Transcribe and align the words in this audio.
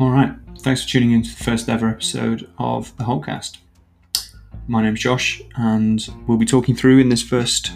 All 0.00 0.10
right. 0.10 0.34
Thanks 0.58 0.82
for 0.82 0.88
tuning 0.88 1.12
in 1.12 1.22
to 1.22 1.28
the 1.28 1.44
first 1.44 1.68
ever 1.68 1.88
episode 1.88 2.50
of 2.58 2.96
the 2.96 3.04
Holtcast. 3.04 3.58
My 4.66 4.82
name's 4.82 4.98
Josh, 4.98 5.40
and 5.54 6.04
we'll 6.26 6.36
be 6.36 6.44
talking 6.44 6.74
through 6.74 6.98
in 6.98 7.10
this 7.10 7.22
first 7.22 7.70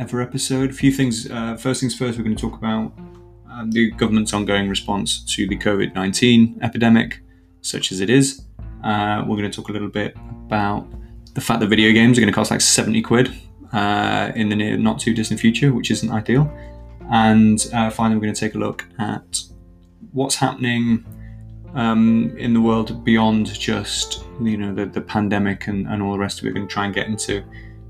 ever 0.00 0.20
episode 0.20 0.70
a 0.70 0.72
few 0.72 0.90
things. 0.90 1.30
Uh, 1.30 1.56
first 1.56 1.78
things 1.78 1.96
first, 1.96 2.18
we're 2.18 2.24
going 2.24 2.34
to 2.34 2.40
talk 2.40 2.58
about 2.58 2.92
um, 3.48 3.70
the 3.70 3.92
government's 3.92 4.32
ongoing 4.32 4.68
response 4.68 5.22
to 5.36 5.46
the 5.46 5.56
COVID 5.56 5.94
19 5.94 6.58
epidemic, 6.60 7.20
such 7.60 7.92
as 7.92 8.00
it 8.00 8.10
is. 8.10 8.44
Uh, 8.82 9.22
we're 9.24 9.36
going 9.36 9.48
to 9.48 9.56
talk 9.56 9.68
a 9.68 9.72
little 9.72 9.88
bit 9.88 10.16
about 10.46 10.88
the 11.34 11.40
fact 11.40 11.60
that 11.60 11.68
video 11.68 11.92
games 11.92 12.18
are 12.18 12.20
going 12.20 12.32
to 12.32 12.34
cost 12.34 12.50
like 12.50 12.62
70 12.62 13.00
quid 13.02 13.32
uh, 13.72 14.32
in 14.34 14.48
the 14.48 14.56
near, 14.56 14.76
not 14.76 14.98
too 14.98 15.14
distant 15.14 15.38
future, 15.38 15.72
which 15.72 15.92
isn't 15.92 16.10
ideal. 16.10 16.52
And 17.12 17.64
uh, 17.72 17.90
finally, 17.90 18.16
we're 18.16 18.24
going 18.24 18.34
to 18.34 18.40
take 18.40 18.56
a 18.56 18.58
look 18.58 18.84
at 18.98 19.38
what's 20.10 20.34
happening 20.34 21.04
um, 21.74 22.34
in 22.38 22.54
the 22.54 22.60
world 22.60 23.04
beyond 23.04 23.52
just 23.52 24.24
you 24.40 24.56
know 24.56 24.74
the, 24.74 24.86
the 24.86 25.00
pandemic 25.00 25.66
and, 25.66 25.86
and 25.86 26.02
all 26.02 26.12
the 26.12 26.18
rest 26.18 26.40
of 26.40 26.46
it. 26.46 26.54
To 26.54 26.66
try 26.66 26.84
and 26.86 26.94
get 26.94 27.06
into 27.06 27.44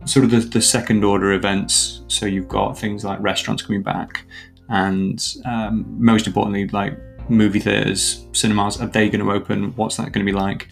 sort 0.04 0.24
of 0.24 0.30
the, 0.30 0.40
the 0.40 0.60
second 0.60 1.04
order 1.04 1.32
events. 1.32 2.02
So 2.08 2.26
you've 2.26 2.48
got 2.48 2.78
things 2.78 3.04
like 3.04 3.20
restaurants 3.20 3.62
coming 3.62 3.82
back, 3.82 4.24
and 4.68 5.24
um, 5.44 5.84
most 5.98 6.26
importantly, 6.26 6.68
like 6.68 6.98
movie 7.28 7.60
theaters, 7.60 8.26
cinemas. 8.32 8.80
Are 8.80 8.86
they 8.86 9.08
going 9.08 9.24
to 9.24 9.32
open? 9.32 9.74
What's 9.76 9.96
that 9.96 10.12
going 10.12 10.26
to 10.26 10.32
be 10.32 10.36
like? 10.36 10.68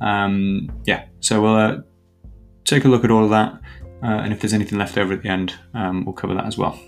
Um, 0.00 0.70
yeah. 0.84 1.06
So 1.20 1.42
we'll 1.42 1.56
uh, 1.56 1.76
take 2.64 2.84
a 2.84 2.88
look 2.88 3.04
at 3.04 3.10
all 3.10 3.24
of 3.24 3.30
that, 3.30 3.54
uh, 4.02 4.22
and 4.22 4.32
if 4.32 4.40
there's 4.40 4.52
anything 4.52 4.78
left 4.78 4.98
over 4.98 5.12
at 5.12 5.22
the 5.22 5.28
end, 5.28 5.54
um, 5.74 6.04
we'll 6.04 6.14
cover 6.14 6.34
that 6.34 6.46
as 6.46 6.58
well. 6.58 6.78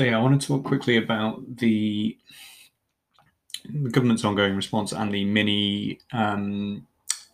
So 0.00 0.04
yeah, 0.04 0.16
I 0.16 0.22
want 0.22 0.40
to 0.40 0.48
talk 0.48 0.64
quickly 0.64 0.96
about 0.96 1.58
the, 1.58 2.16
the 3.68 3.90
government's 3.90 4.24
ongoing 4.24 4.56
response 4.56 4.92
and 4.92 5.12
the 5.12 5.26
mini 5.26 6.00
um, 6.14 6.86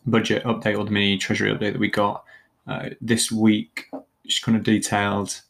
budget 0.04 0.42
update 0.42 0.76
or 0.76 0.84
the 0.84 0.90
mini 0.90 1.16
treasury 1.16 1.52
update 1.52 1.74
that 1.74 1.78
we 1.78 1.88
got 1.88 2.24
uh, 2.66 2.88
this 3.00 3.30
week. 3.30 3.84
Just 4.26 4.42
kind 4.42 4.58
of 4.58 4.64
detailed. 4.64 5.42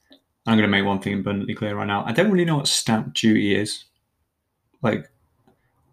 I'm 0.45 0.59
going 0.59 0.69
to 0.69 0.69
make 0.69 0.85
one 0.85 1.01
thing 1.01 1.15
abundantly 1.15 1.55
clear 1.55 1.75
right 1.75 1.87
now. 1.87 2.05
I 2.05 2.13
don't 2.13 2.31
really 2.31 2.45
know 2.45 2.59
what 2.59 2.69
stamp 2.69 3.15
duty 3.15 3.55
is. 3.55 3.85
Like, 4.83 5.11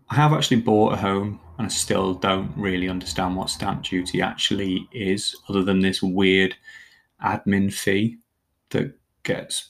I 0.09 0.15
have 0.15 0.33
actually 0.33 0.59
bought 0.59 0.91
a 0.91 0.97
home 0.97 1.39
and 1.57 1.67
I 1.67 1.69
still 1.69 2.15
don't 2.15 2.51
really 2.57 2.89
understand 2.89 3.37
what 3.37 3.49
stamp 3.49 3.83
duty 3.83 4.21
actually 4.21 4.89
is, 4.91 5.37
other 5.47 5.63
than 5.63 5.79
this 5.79 6.03
weird 6.03 6.57
admin 7.23 7.71
fee 7.71 8.17
that 8.71 8.93
gets 9.23 9.69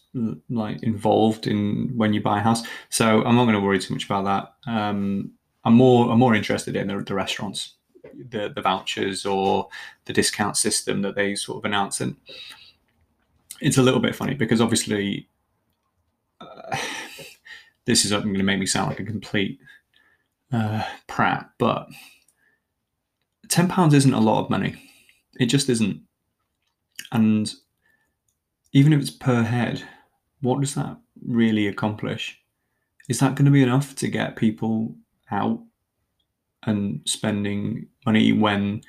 like 0.50 0.82
involved 0.84 1.48
in 1.48 1.92
when 1.96 2.14
you 2.14 2.22
buy 2.22 2.40
a 2.40 2.44
house. 2.44 2.64
So 2.90 3.24
I'm 3.24 3.36
not 3.36 3.46
going 3.46 3.56
to 3.56 3.62
worry 3.62 3.80
too 3.80 3.94
much 3.94 4.06
about 4.06 4.26
that. 4.26 4.72
Um, 4.72 5.32
I'm 5.64 5.76
more 5.76 6.12
I'm 6.12 6.20
more 6.20 6.36
interested 6.36 6.76
in 6.76 6.88
the, 6.88 7.00
the, 7.00 7.16
restaurants, 7.16 7.76
the 8.30 8.52
the 8.54 8.62
vouchers 8.62 9.26
or 9.26 9.70
the 10.06 10.14
discount 10.14 10.58
system 10.58 11.02
that 11.04 11.16
they 11.16 11.36
sort 11.36 11.60
of 11.60 11.66
announce. 11.66 12.02
And 12.02 12.18
it's 13.62 13.78
a 13.78 13.84
little 13.84 14.00
bit 14.00 14.16
funny 14.16 14.34
because 14.34 14.60
obviously 14.60 15.30
uh, 16.42 16.78
this 17.86 18.06
is 18.06 18.12
going 18.12 18.34
to 18.34 18.44
make 18.44 18.60
me 18.60 18.66
sound 18.66 18.90
like 18.90 19.00
a 19.00 19.06
complete 19.06 19.60
uh, 20.52 20.84
prat, 21.08 21.50
but 21.58 21.88
ten 23.48 23.68
pounds 23.68 23.94
isn't 23.94 24.14
a 24.14 24.20
lot 24.20 24.44
of 24.44 24.50
money. 24.50 24.76
It 25.40 25.48
just 25.48 25.70
isn't. 25.70 26.02
And 27.12 27.54
even 28.74 28.92
if 28.92 29.02
it's 29.02 29.12
per 29.12 29.44
head, 29.44 29.84
what 30.42 30.60
does 30.60 30.76
that 30.76 30.98
really 31.26 31.68
accomplish? 31.68 32.40
Is 33.08 33.20
that 33.20 33.36
going 33.36 33.46
to 33.46 33.52
be 33.52 33.64
enough 33.64 33.96
to 33.96 34.08
get 34.08 34.36
people 34.36 34.96
out 35.32 35.62
and 36.66 37.02
spending 37.06 37.88
money 38.06 38.32
when 38.32 38.82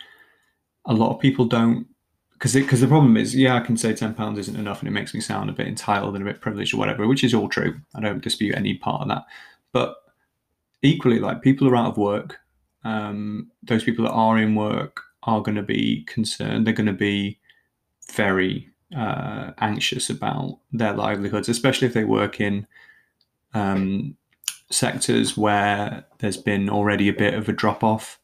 a 0.86 0.94
lot 0.94 1.14
of 1.14 1.20
people 1.20 1.44
don't? 1.44 1.86
Because 2.32 2.54
because 2.54 2.80
the 2.80 2.88
problem 2.88 3.16
is, 3.16 3.34
yeah, 3.34 3.56
I 3.56 3.60
can 3.60 3.76
say 3.76 3.94
ten 3.94 4.14
pounds 4.14 4.38
isn't 4.38 4.58
enough, 4.58 4.80
and 4.80 4.88
it 4.88 4.92
makes 4.92 5.14
me 5.14 5.20
sound 5.20 5.50
a 5.50 5.54
bit 5.54 5.68
entitled 5.68 6.14
and 6.14 6.26
a 6.26 6.32
bit 6.32 6.40
privileged 6.40 6.74
or 6.74 6.78
whatever, 6.78 7.06
which 7.06 7.24
is 7.24 7.34
all 7.34 7.48
true. 7.48 7.80
I 7.94 8.00
don't 8.00 8.22
dispute 8.22 8.56
any 8.56 8.74
part 8.74 9.02
of 9.02 9.08
that, 9.08 9.24
but 9.72 9.96
equally, 10.82 11.18
like 11.18 11.42
people 11.42 11.68
are 11.68 11.76
out 11.76 11.92
of 11.92 11.98
work. 11.98 12.38
Um, 12.84 13.50
those 13.62 13.84
people 13.84 14.04
that 14.04 14.12
are 14.12 14.38
in 14.38 14.54
work 14.54 15.00
are 15.22 15.40
going 15.40 15.56
to 15.56 15.62
be 15.62 16.04
concerned. 16.04 16.66
They're 16.66 16.74
going 16.74 16.86
to 16.86 16.92
be 16.92 17.40
very 18.12 18.73
uh, 18.94 19.52
anxious 19.58 20.10
about 20.10 20.58
their 20.72 20.92
livelihoods, 20.92 21.48
especially 21.48 21.88
if 21.88 21.94
they 21.94 22.04
work 22.04 22.40
in 22.40 22.66
um, 23.52 24.16
sectors 24.70 25.36
where 25.36 26.04
there's 26.18 26.36
been 26.36 26.68
already 26.68 27.08
a 27.08 27.12
bit 27.12 27.34
of 27.34 27.48
a 27.48 27.52
drop 27.52 27.82
off. 27.82 28.18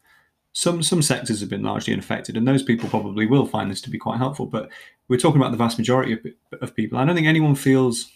Some 0.53 0.83
some 0.83 1.03
sectors 1.03 1.41
have 1.41 1.49
been 1.49 1.63
largely 1.63 1.93
unaffected, 1.93 2.37
and 2.37 2.47
those 2.47 2.63
people 2.63 2.89
probably 2.89 3.27
will 3.27 3.47
find 3.47 3.71
this 3.71 3.81
to 3.83 3.91
be 3.91 3.99
quite 3.99 4.19
helpful. 4.19 4.47
But 4.47 4.69
we're 5.09 5.19
talking 5.19 5.41
about 5.41 5.53
the 5.53 5.57
vast 5.57 5.79
majority 5.79 6.15
of, 6.15 6.61
of 6.61 6.75
people. 6.75 6.99
I 6.99 7.05
don't 7.05 7.15
think 7.15 7.29
anyone 7.29 7.55
feels 7.55 8.11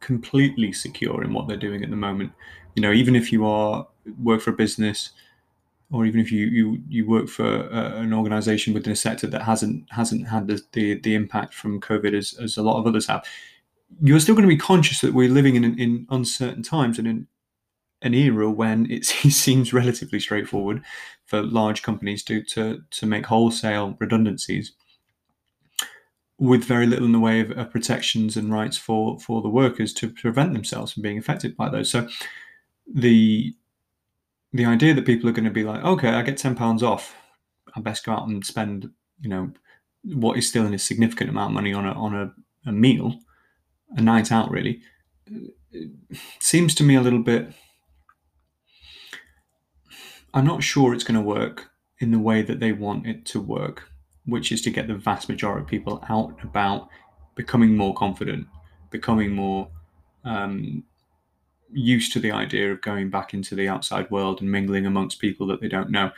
completely 0.00 0.72
secure 0.72 1.22
in 1.22 1.32
what 1.32 1.48
they're 1.48 1.56
doing 1.56 1.84
at 1.84 1.90
the 1.90 1.96
moment. 1.96 2.32
You 2.74 2.82
know, 2.82 2.92
even 2.92 3.14
if 3.14 3.32
you 3.32 3.46
are 3.46 3.86
work 4.22 4.40
for 4.40 4.50
a 4.50 4.56
business 4.56 5.10
or 5.90 6.04
even 6.04 6.20
if 6.20 6.30
you 6.30 6.46
you, 6.46 6.82
you 6.88 7.08
work 7.08 7.28
for 7.28 7.46
uh, 7.46 8.00
an 8.00 8.12
organization 8.12 8.74
within 8.74 8.92
a 8.92 8.96
sector 8.96 9.26
that 9.26 9.42
hasn't 9.42 9.90
hasn't 9.90 10.28
had 10.28 10.46
the, 10.46 10.60
the, 10.72 11.00
the 11.00 11.14
impact 11.14 11.54
from 11.54 11.80
COVID 11.80 12.14
as, 12.14 12.34
as 12.34 12.56
a 12.56 12.62
lot 12.62 12.78
of 12.78 12.86
others 12.86 13.06
have, 13.06 13.24
you're 14.02 14.20
still 14.20 14.34
going 14.34 14.48
to 14.48 14.54
be 14.54 14.56
conscious 14.56 15.00
that 15.00 15.14
we're 15.14 15.30
living 15.30 15.56
in 15.56 15.78
in 15.78 16.06
uncertain 16.10 16.62
times 16.62 16.98
and 16.98 17.08
in 17.08 17.26
an 18.02 18.14
era 18.14 18.50
when 18.50 18.90
it 18.90 19.04
seems 19.04 19.72
relatively 19.72 20.20
straightforward 20.20 20.82
for 21.26 21.42
large 21.42 21.82
companies 21.82 22.22
to 22.24 22.42
to 22.42 22.82
to 22.90 23.06
make 23.06 23.26
wholesale 23.26 23.96
redundancies 23.98 24.72
with 26.38 26.62
very 26.64 26.86
little 26.86 27.04
in 27.04 27.12
the 27.12 27.18
way 27.18 27.40
of, 27.40 27.50
of 27.52 27.70
protections 27.70 28.36
and 28.36 28.52
rights 28.52 28.76
for 28.76 29.18
for 29.18 29.42
the 29.42 29.48
workers 29.48 29.92
to 29.92 30.08
prevent 30.08 30.52
themselves 30.52 30.92
from 30.92 31.02
being 31.02 31.18
affected 31.18 31.56
by 31.56 31.68
those. 31.68 31.90
So 31.90 32.08
the 32.86 33.54
the 34.52 34.64
idea 34.64 34.94
that 34.94 35.06
people 35.06 35.28
are 35.28 35.32
going 35.32 35.44
to 35.44 35.50
be 35.50 35.64
like, 35.64 35.84
okay, 35.84 36.08
I 36.08 36.22
get 36.22 36.38
ten 36.38 36.54
pounds 36.54 36.82
off, 36.82 37.14
I 37.74 37.80
best 37.80 38.04
go 38.04 38.12
out 38.12 38.28
and 38.28 38.44
spend, 38.44 38.90
you 39.20 39.28
know, 39.28 39.52
what 40.04 40.38
is 40.38 40.48
still 40.48 40.66
in 40.66 40.74
a 40.74 40.78
significant 40.78 41.30
amount 41.30 41.50
of 41.50 41.54
money 41.54 41.72
on 41.72 41.86
a 41.86 41.92
on 41.92 42.14
a, 42.14 42.32
a 42.68 42.72
meal, 42.72 43.18
a 43.90 44.00
night 44.00 44.32
out, 44.32 44.50
really, 44.50 44.80
seems 46.38 46.74
to 46.76 46.84
me 46.84 46.94
a 46.94 47.00
little 47.00 47.22
bit. 47.22 47.52
I'm 50.34 50.46
not 50.46 50.62
sure 50.62 50.94
it's 50.94 51.04
going 51.04 51.20
to 51.20 51.20
work 51.20 51.70
in 52.00 52.10
the 52.10 52.18
way 52.18 52.42
that 52.42 52.60
they 52.60 52.72
want 52.72 53.06
it 53.06 53.24
to 53.26 53.40
work, 53.40 53.90
which 54.24 54.52
is 54.52 54.62
to 54.62 54.70
get 54.70 54.86
the 54.86 54.94
vast 54.94 55.28
majority 55.28 55.62
of 55.62 55.68
people 55.68 56.04
out 56.08 56.38
about, 56.42 56.88
becoming 57.34 57.76
more 57.76 57.94
confident, 57.94 58.46
becoming 58.90 59.34
more 59.34 59.68
um, 60.24 60.84
used 61.72 62.12
to 62.12 62.20
the 62.20 62.32
idea 62.32 62.72
of 62.72 62.80
going 62.80 63.10
back 63.10 63.34
into 63.34 63.54
the 63.54 63.68
outside 63.68 64.10
world 64.10 64.40
and 64.40 64.50
mingling 64.50 64.86
amongst 64.86 65.20
people 65.20 65.46
that 65.48 65.60
they 65.60 65.68
don't 65.68 65.90
know. 65.90 66.10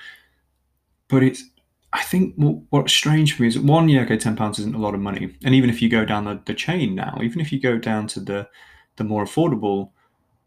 But 1.09 1.23
it's, 1.23 1.45
I 1.93 2.03
think 2.03 2.35
what, 2.37 2.59
what's 2.71 2.93
strange 2.93 3.35
for 3.35 3.43
me 3.43 3.49
is 3.49 3.55
that 3.55 3.65
one, 3.65 3.89
yeah, 3.89 4.03
okay, 4.03 4.17
ten 4.17 4.37
pounds 4.37 4.59
isn't 4.61 4.77
a 4.77 4.79
lot 4.79 4.95
of 4.95 5.01
money, 5.01 5.37
and 5.45 5.55
even 5.55 5.71
if 5.71 5.83
you 5.83 5.89
go 5.89 6.05
down 6.05 6.25
the, 6.25 6.41
the 6.47 6.55
chain 6.55 6.95
now, 6.95 7.19
even 7.21 7.41
if 7.41 7.51
you 7.51 7.61
go 7.61 7.79
down 7.79 8.07
to 8.09 8.21
the 8.21 8.49
the 8.97 9.05
more 9.05 9.25
affordable 9.25 9.91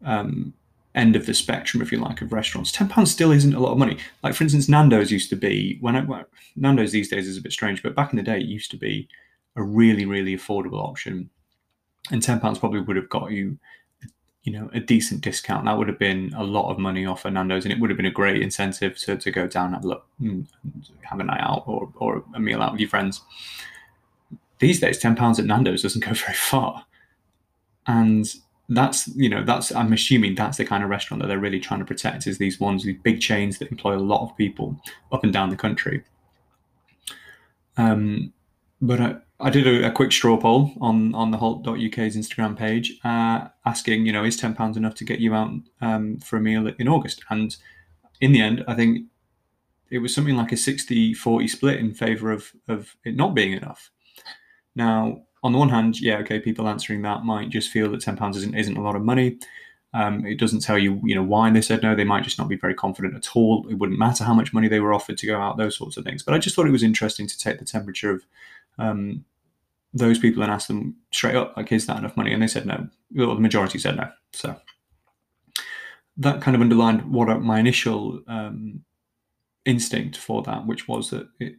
um, 0.04 0.54
end 0.94 1.16
of 1.16 1.26
the 1.26 1.34
spectrum, 1.34 1.82
if 1.82 1.90
you 1.90 1.98
like, 1.98 2.22
of 2.22 2.32
restaurants, 2.32 2.72
ten 2.72 2.88
pounds 2.88 3.10
still 3.10 3.30
isn't 3.30 3.54
a 3.54 3.60
lot 3.60 3.72
of 3.72 3.78
money. 3.78 3.98
Like 4.22 4.34
for 4.34 4.44
instance, 4.44 4.68
Nando's 4.70 5.12
used 5.12 5.28
to 5.30 5.36
be 5.36 5.76
when 5.82 5.96
I 5.96 6.00
well, 6.04 6.24
Nando's 6.56 6.92
these 6.92 7.10
days 7.10 7.28
is 7.28 7.36
a 7.36 7.42
bit 7.42 7.52
strange, 7.52 7.82
but 7.82 7.94
back 7.94 8.12
in 8.12 8.16
the 8.16 8.22
day, 8.22 8.38
it 8.38 8.46
used 8.46 8.70
to 8.70 8.78
be 8.78 9.06
a 9.54 9.62
really 9.62 10.06
really 10.06 10.34
affordable 10.34 10.82
option, 10.82 11.28
and 12.10 12.22
ten 12.22 12.40
pounds 12.40 12.58
probably 12.58 12.80
would 12.80 12.96
have 12.96 13.10
got 13.10 13.32
you 13.32 13.58
you 14.44 14.52
know 14.52 14.70
a 14.74 14.80
decent 14.80 15.22
discount. 15.22 15.64
That 15.64 15.76
would 15.76 15.88
have 15.88 15.98
been 15.98 16.32
a 16.36 16.44
lot 16.44 16.70
of 16.70 16.78
money 16.78 17.06
off 17.06 17.24
Nando's 17.24 17.64
and 17.64 17.72
it 17.72 17.80
would 17.80 17.90
have 17.90 17.96
been 17.96 18.06
a 18.06 18.10
great 18.10 18.42
incentive 18.42 18.96
to, 18.98 19.16
to 19.16 19.30
go 19.30 19.46
down 19.46 19.66
and 19.66 19.74
have 19.74 19.84
a 19.84 19.88
look 19.88 20.06
have 21.02 21.20
a 21.20 21.24
night 21.24 21.40
out 21.40 21.64
or, 21.66 21.90
or 21.96 22.24
a 22.34 22.40
meal 22.40 22.62
out 22.62 22.72
with 22.72 22.80
your 22.80 22.90
friends. 22.90 23.22
These 24.58 24.80
days 24.80 24.98
10 24.98 25.16
pounds 25.16 25.38
at 25.40 25.46
Nando's 25.46 25.82
doesn't 25.82 26.04
go 26.04 26.12
very 26.14 26.34
far. 26.34 26.84
And 27.86 28.32
that's 28.68 29.08
you 29.08 29.28
know 29.28 29.42
that's 29.44 29.72
I'm 29.74 29.92
assuming 29.92 30.34
that's 30.34 30.58
the 30.58 30.64
kind 30.64 30.82
of 30.82 30.90
restaurant 30.90 31.22
that 31.22 31.26
they're 31.26 31.38
really 31.38 31.60
trying 31.60 31.80
to 31.80 31.86
protect 31.86 32.26
is 32.26 32.38
these 32.38 32.58
ones 32.58 32.84
these 32.84 32.96
big 33.02 33.20
chains 33.20 33.58
that 33.58 33.70
employ 33.70 33.96
a 33.96 33.98
lot 33.98 34.22
of 34.22 34.36
people 34.36 34.80
up 35.12 35.24
and 35.24 35.32
down 35.32 35.50
the 35.50 35.56
country. 35.56 36.04
Um 37.78 38.32
but 38.82 39.00
I, 39.00 39.16
I 39.44 39.50
did 39.50 39.66
a, 39.66 39.88
a, 39.88 39.92
quick 39.92 40.10
straw 40.10 40.38
poll 40.38 40.72
on 40.80 41.14
on 41.14 41.30
the 41.30 41.36
Holt.uk's 41.36 42.16
Instagram 42.16 42.56
page, 42.56 42.98
uh, 43.04 43.48
asking, 43.66 44.06
you 44.06 44.12
know, 44.12 44.24
is 44.24 44.38
ten 44.38 44.54
pounds 44.54 44.78
enough 44.78 44.94
to 44.94 45.04
get 45.04 45.20
you 45.20 45.34
out 45.34 45.50
um, 45.82 46.18
for 46.20 46.38
a 46.38 46.40
meal 46.40 46.66
in 46.78 46.88
August? 46.88 47.22
And 47.28 47.54
in 48.22 48.32
the 48.32 48.40
end, 48.40 48.64
I 48.66 48.74
think 48.74 49.06
it 49.90 49.98
was 49.98 50.14
something 50.14 50.34
like 50.34 50.50
a 50.50 50.54
60-40 50.54 51.50
split 51.50 51.78
in 51.78 51.92
favour 51.92 52.32
of 52.32 52.52
of 52.68 52.96
it 53.04 53.16
not 53.16 53.34
being 53.34 53.52
enough. 53.52 53.90
Now, 54.74 55.24
on 55.42 55.52
the 55.52 55.58
one 55.58 55.68
hand, 55.68 56.00
yeah, 56.00 56.16
okay, 56.20 56.40
people 56.40 56.66
answering 56.66 57.02
that 57.02 57.24
might 57.24 57.50
just 57.50 57.70
feel 57.70 57.90
that 57.90 58.00
ten 58.00 58.16
pounds 58.16 58.38
isn't 58.38 58.54
isn't 58.54 58.78
a 58.78 58.82
lot 58.82 58.96
of 58.96 59.02
money. 59.02 59.38
Um, 59.92 60.24
it 60.24 60.38
doesn't 60.38 60.60
tell 60.60 60.78
you, 60.78 61.00
you 61.04 61.14
know, 61.14 61.22
why 61.22 61.50
they 61.50 61.60
said 61.60 61.82
no. 61.82 61.94
They 61.94 62.02
might 62.02 62.24
just 62.24 62.38
not 62.38 62.48
be 62.48 62.56
very 62.56 62.74
confident 62.74 63.14
at 63.14 63.36
all. 63.36 63.66
It 63.68 63.74
wouldn't 63.74 63.98
matter 63.98 64.24
how 64.24 64.34
much 64.34 64.54
money 64.54 64.68
they 64.68 64.80
were 64.80 64.94
offered 64.94 65.18
to 65.18 65.26
go 65.26 65.38
out, 65.38 65.58
those 65.58 65.76
sorts 65.76 65.98
of 65.98 66.04
things. 66.04 66.22
But 66.22 66.32
I 66.32 66.38
just 66.38 66.56
thought 66.56 66.66
it 66.66 66.72
was 66.72 66.82
interesting 66.82 67.26
to 67.26 67.38
take 67.38 67.58
the 67.58 67.64
temperature 67.66 68.10
of 68.10 68.24
um, 68.78 69.24
those 69.94 70.18
people 70.18 70.42
and 70.42 70.52
ask 70.52 70.66
them 70.66 70.96
straight 71.12 71.36
up, 71.36 71.56
like, 71.56 71.70
is 71.72 71.86
that 71.86 71.98
enough 71.98 72.16
money? 72.16 72.32
And 72.32 72.42
they 72.42 72.48
said 72.48 72.66
no. 72.66 72.88
Well, 73.14 73.34
the 73.34 73.40
majority 73.40 73.78
said 73.78 73.96
no. 73.96 74.10
So 74.32 74.56
that 76.16 76.42
kind 76.42 76.54
of 76.54 76.60
underlined 76.60 77.10
what 77.10 77.28
my 77.40 77.58
initial 77.60 78.20
um, 78.26 78.84
instinct 79.64 80.16
for 80.16 80.42
that, 80.42 80.66
which 80.66 80.88
was 80.88 81.10
that 81.10 81.28
it, 81.38 81.56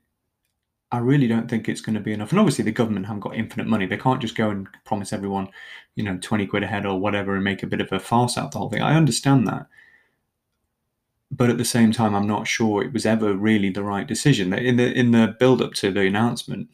I 0.92 1.00
really 1.00 1.28
don't 1.28 1.50
think 1.50 1.68
it's 1.68 1.82
going 1.82 1.96
to 1.96 2.02
be 2.02 2.14
enough. 2.14 2.32
And 2.32 2.40
obviously, 2.40 2.64
the 2.64 2.72
government 2.72 3.06
haven't 3.06 3.22
got 3.22 3.36
infinite 3.36 3.68
money. 3.68 3.86
They 3.86 3.98
can't 3.98 4.22
just 4.22 4.36
go 4.36 4.50
and 4.50 4.68
promise 4.86 5.12
everyone, 5.12 5.50
you 5.96 6.04
know, 6.04 6.18
20 6.22 6.46
quid 6.48 6.64
a 6.64 6.68
head 6.68 6.86
or 6.86 7.00
whatever 7.00 7.36
and 7.36 7.44
make 7.44 7.64
a 7.64 7.68
bit 7.68 7.82
of 7.82 7.92
a 7.92 8.00
farce 8.00 8.38
out 8.38 8.46
of 8.46 8.52
the 8.52 8.60
whole 8.60 8.70
thing. 8.70 8.82
I 8.82 8.96
understand 8.96 9.48
that. 9.48 9.68
But 11.32 11.50
at 11.50 11.58
the 11.58 11.66
same 11.66 11.92
time, 11.92 12.16
I'm 12.16 12.28
not 12.28 12.48
sure 12.48 12.84
it 12.84 12.94
was 12.94 13.06
ever 13.06 13.34
really 13.34 13.70
the 13.70 13.84
right 13.84 14.08
decision. 14.08 14.54
In 14.54 14.78
the 14.78 14.94
in 14.94 15.12
the 15.12 15.36
build 15.40 15.62
up 15.62 15.74
to 15.74 15.92
the 15.92 16.02
announcement, 16.02 16.70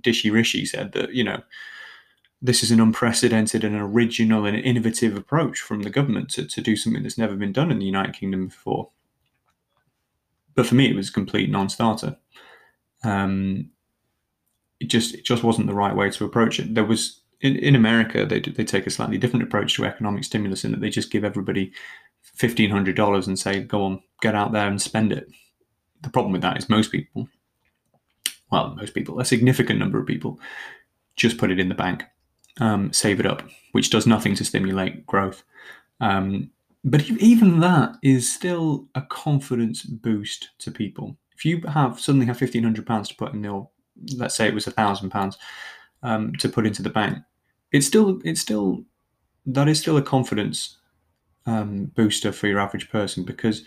Dishy 0.00 0.32
Rishi 0.32 0.64
said 0.64 0.92
that, 0.92 1.14
you 1.14 1.24
know, 1.24 1.42
this 2.42 2.62
is 2.62 2.70
an 2.70 2.80
unprecedented 2.80 3.64
and 3.64 3.74
original 3.76 4.44
and 4.44 4.56
innovative 4.56 5.16
approach 5.16 5.60
from 5.60 5.82
the 5.82 5.90
government 5.90 6.30
to, 6.30 6.46
to 6.46 6.60
do 6.60 6.76
something 6.76 7.02
that's 7.02 7.18
never 7.18 7.34
been 7.34 7.52
done 7.52 7.70
in 7.70 7.78
the 7.78 7.86
United 7.86 8.14
Kingdom 8.14 8.48
before. 8.48 8.90
But 10.54 10.66
for 10.66 10.74
me, 10.74 10.90
it 10.90 10.96
was 10.96 11.08
a 11.08 11.12
complete 11.12 11.50
non-starter. 11.50 12.16
Um, 13.04 13.70
it 14.80 14.86
just 14.86 15.14
it 15.14 15.24
just 15.24 15.42
wasn't 15.42 15.66
the 15.66 15.74
right 15.74 15.94
way 15.94 16.10
to 16.10 16.24
approach 16.24 16.58
it. 16.60 16.74
There 16.74 16.84
was 16.84 17.20
in, 17.40 17.56
in 17.56 17.74
America 17.74 18.26
they 18.26 18.40
they 18.40 18.64
take 18.64 18.86
a 18.86 18.90
slightly 18.90 19.18
different 19.18 19.42
approach 19.42 19.74
to 19.74 19.84
economic 19.84 20.24
stimulus 20.24 20.64
in 20.64 20.72
that 20.72 20.80
they 20.80 20.90
just 20.90 21.10
give 21.10 21.24
everybody 21.24 21.72
fifteen 22.22 22.70
hundred 22.70 22.96
dollars 22.96 23.26
and 23.26 23.38
say 23.38 23.62
go 23.62 23.82
on 23.82 24.02
get 24.20 24.34
out 24.34 24.52
there 24.52 24.68
and 24.68 24.80
spend 24.80 25.12
it. 25.12 25.28
The 26.02 26.10
problem 26.10 26.32
with 26.32 26.42
that 26.42 26.58
is 26.58 26.68
most 26.68 26.92
people, 26.92 27.28
well 28.50 28.74
most 28.74 28.94
people, 28.94 29.20
a 29.20 29.24
significant 29.24 29.78
number 29.78 29.98
of 29.98 30.06
people, 30.06 30.38
just 31.16 31.38
put 31.38 31.50
it 31.50 31.60
in 31.60 31.68
the 31.68 31.74
bank, 31.74 32.04
um, 32.60 32.92
save 32.92 33.20
it 33.20 33.26
up, 33.26 33.42
which 33.72 33.90
does 33.90 34.06
nothing 34.06 34.34
to 34.36 34.44
stimulate 34.44 35.06
growth. 35.06 35.42
Um, 36.00 36.50
but 36.84 37.08
even 37.10 37.60
that 37.60 37.96
is 38.02 38.32
still 38.32 38.86
a 38.94 39.02
confidence 39.02 39.82
boost 39.82 40.50
to 40.58 40.70
people 40.70 41.16
if 41.36 41.44
you 41.44 41.60
have 41.68 42.00
suddenly 42.00 42.26
have 42.26 42.38
fifteen 42.38 42.62
hundred 42.62 42.86
pounds 42.86 43.08
to 43.08 43.14
put 43.14 43.34
in 43.34 43.44
your, 43.44 43.68
let's 44.16 44.34
say 44.34 44.48
it 44.48 44.54
was 44.54 44.66
a 44.66 44.70
thousand 44.70 45.10
pounds 45.10 45.36
um, 46.02 46.32
to 46.36 46.48
put 46.48 46.66
into 46.66 46.82
the 46.82 46.90
bank, 46.90 47.18
it's 47.72 47.86
still 47.86 48.20
it's 48.24 48.40
still 48.40 48.82
that 49.44 49.68
is 49.68 49.78
still 49.78 49.98
a 49.98 50.02
confidence 50.02 50.78
um, 51.44 51.86
booster 51.94 52.32
for 52.32 52.46
your 52.46 52.58
average 52.58 52.90
person 52.90 53.22
because 53.22 53.64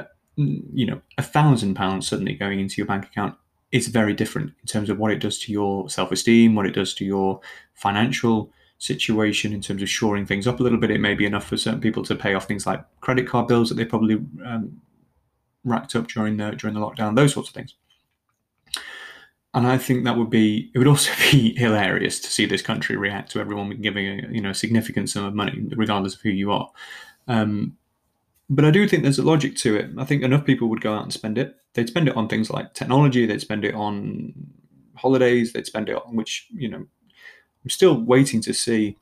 uh, 0.00 0.04
you 0.36 0.86
know 0.86 1.00
a 1.18 1.22
thousand 1.22 1.74
pounds 1.74 2.08
suddenly 2.08 2.34
going 2.34 2.58
into 2.58 2.74
your 2.76 2.86
bank 2.86 3.06
account 3.06 3.36
is 3.72 3.88
very 3.88 4.14
different 4.14 4.52
in 4.60 4.66
terms 4.66 4.88
of 4.90 4.98
what 4.98 5.12
it 5.12 5.18
does 5.18 5.38
to 5.38 5.52
your 5.52 5.88
self-esteem, 5.90 6.54
what 6.54 6.66
it 6.66 6.72
does 6.72 6.94
to 6.94 7.04
your 7.04 7.40
financial 7.74 8.50
situation 8.78 9.52
in 9.52 9.60
terms 9.60 9.82
of 9.82 9.90
shoring 9.90 10.24
things 10.24 10.46
up 10.46 10.60
a 10.60 10.62
little 10.62 10.78
bit. 10.78 10.90
It 10.90 11.00
may 11.00 11.14
be 11.14 11.26
enough 11.26 11.46
for 11.46 11.56
certain 11.56 11.80
people 11.80 12.04
to 12.04 12.14
pay 12.14 12.34
off 12.34 12.46
things 12.46 12.66
like 12.66 12.82
credit 13.00 13.28
card 13.28 13.48
bills 13.48 13.68
that 13.68 13.74
they 13.74 13.84
probably 13.84 14.16
um, 14.44 14.80
racked 15.64 15.96
up 15.96 16.08
during 16.08 16.36
the 16.36 16.52
during 16.52 16.74
the 16.74 16.80
lockdown, 16.80 17.16
those 17.16 17.32
sorts 17.32 17.50
of 17.50 17.54
things. 17.54 17.74
And 19.54 19.66
I 19.66 19.78
think 19.78 20.04
that 20.04 20.16
would 20.16 20.30
be 20.30 20.70
it 20.74 20.78
would 20.78 20.86
also 20.94 21.12
be 21.30 21.54
hilarious 21.54 22.20
to 22.20 22.30
see 22.30 22.46
this 22.46 22.62
country 22.62 22.96
react 22.96 23.32
to 23.32 23.40
everyone 23.40 23.70
giving 23.82 24.06
a 24.06 24.28
you 24.30 24.40
know 24.40 24.50
a 24.50 24.54
significant 24.54 25.10
sum 25.10 25.24
of 25.24 25.34
money, 25.34 25.66
regardless 25.76 26.14
of 26.14 26.20
who 26.20 26.30
you 26.30 26.52
are. 26.52 26.70
Um, 27.26 27.76
but 28.50 28.64
I 28.64 28.70
do 28.70 28.88
think 28.88 29.02
there's 29.02 29.18
a 29.18 29.24
logic 29.24 29.56
to 29.56 29.76
it. 29.76 29.90
I 29.98 30.04
think 30.04 30.22
enough 30.22 30.44
people 30.44 30.68
would 30.68 30.80
go 30.80 30.94
out 30.94 31.02
and 31.02 31.12
spend 31.12 31.36
it. 31.36 31.56
They'd 31.74 31.88
spend 31.88 32.08
it 32.08 32.16
on 32.16 32.28
things 32.28 32.50
like 32.50 32.74
technology. 32.74 33.26
They'd 33.26 33.40
spend 33.40 33.64
it 33.64 33.74
on 33.74 34.32
holidays. 34.96 35.52
They'd 35.52 35.66
spend 35.66 35.88
it 35.88 35.96
on 35.96 36.16
which 36.16 36.46
you 36.52 36.68
know. 36.68 36.86
I'm 37.64 37.70
still 37.70 38.00
waiting 38.00 38.40
to 38.42 38.54
see. 38.54 38.96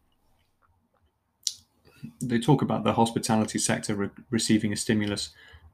They 2.20 2.38
talk 2.38 2.62
about 2.62 2.84
the 2.84 2.94
hospitality 2.94 3.58
sector 3.58 3.94
re- 3.94 4.10
receiving 4.30 4.72
a 4.72 4.76
stimulus 4.76 5.30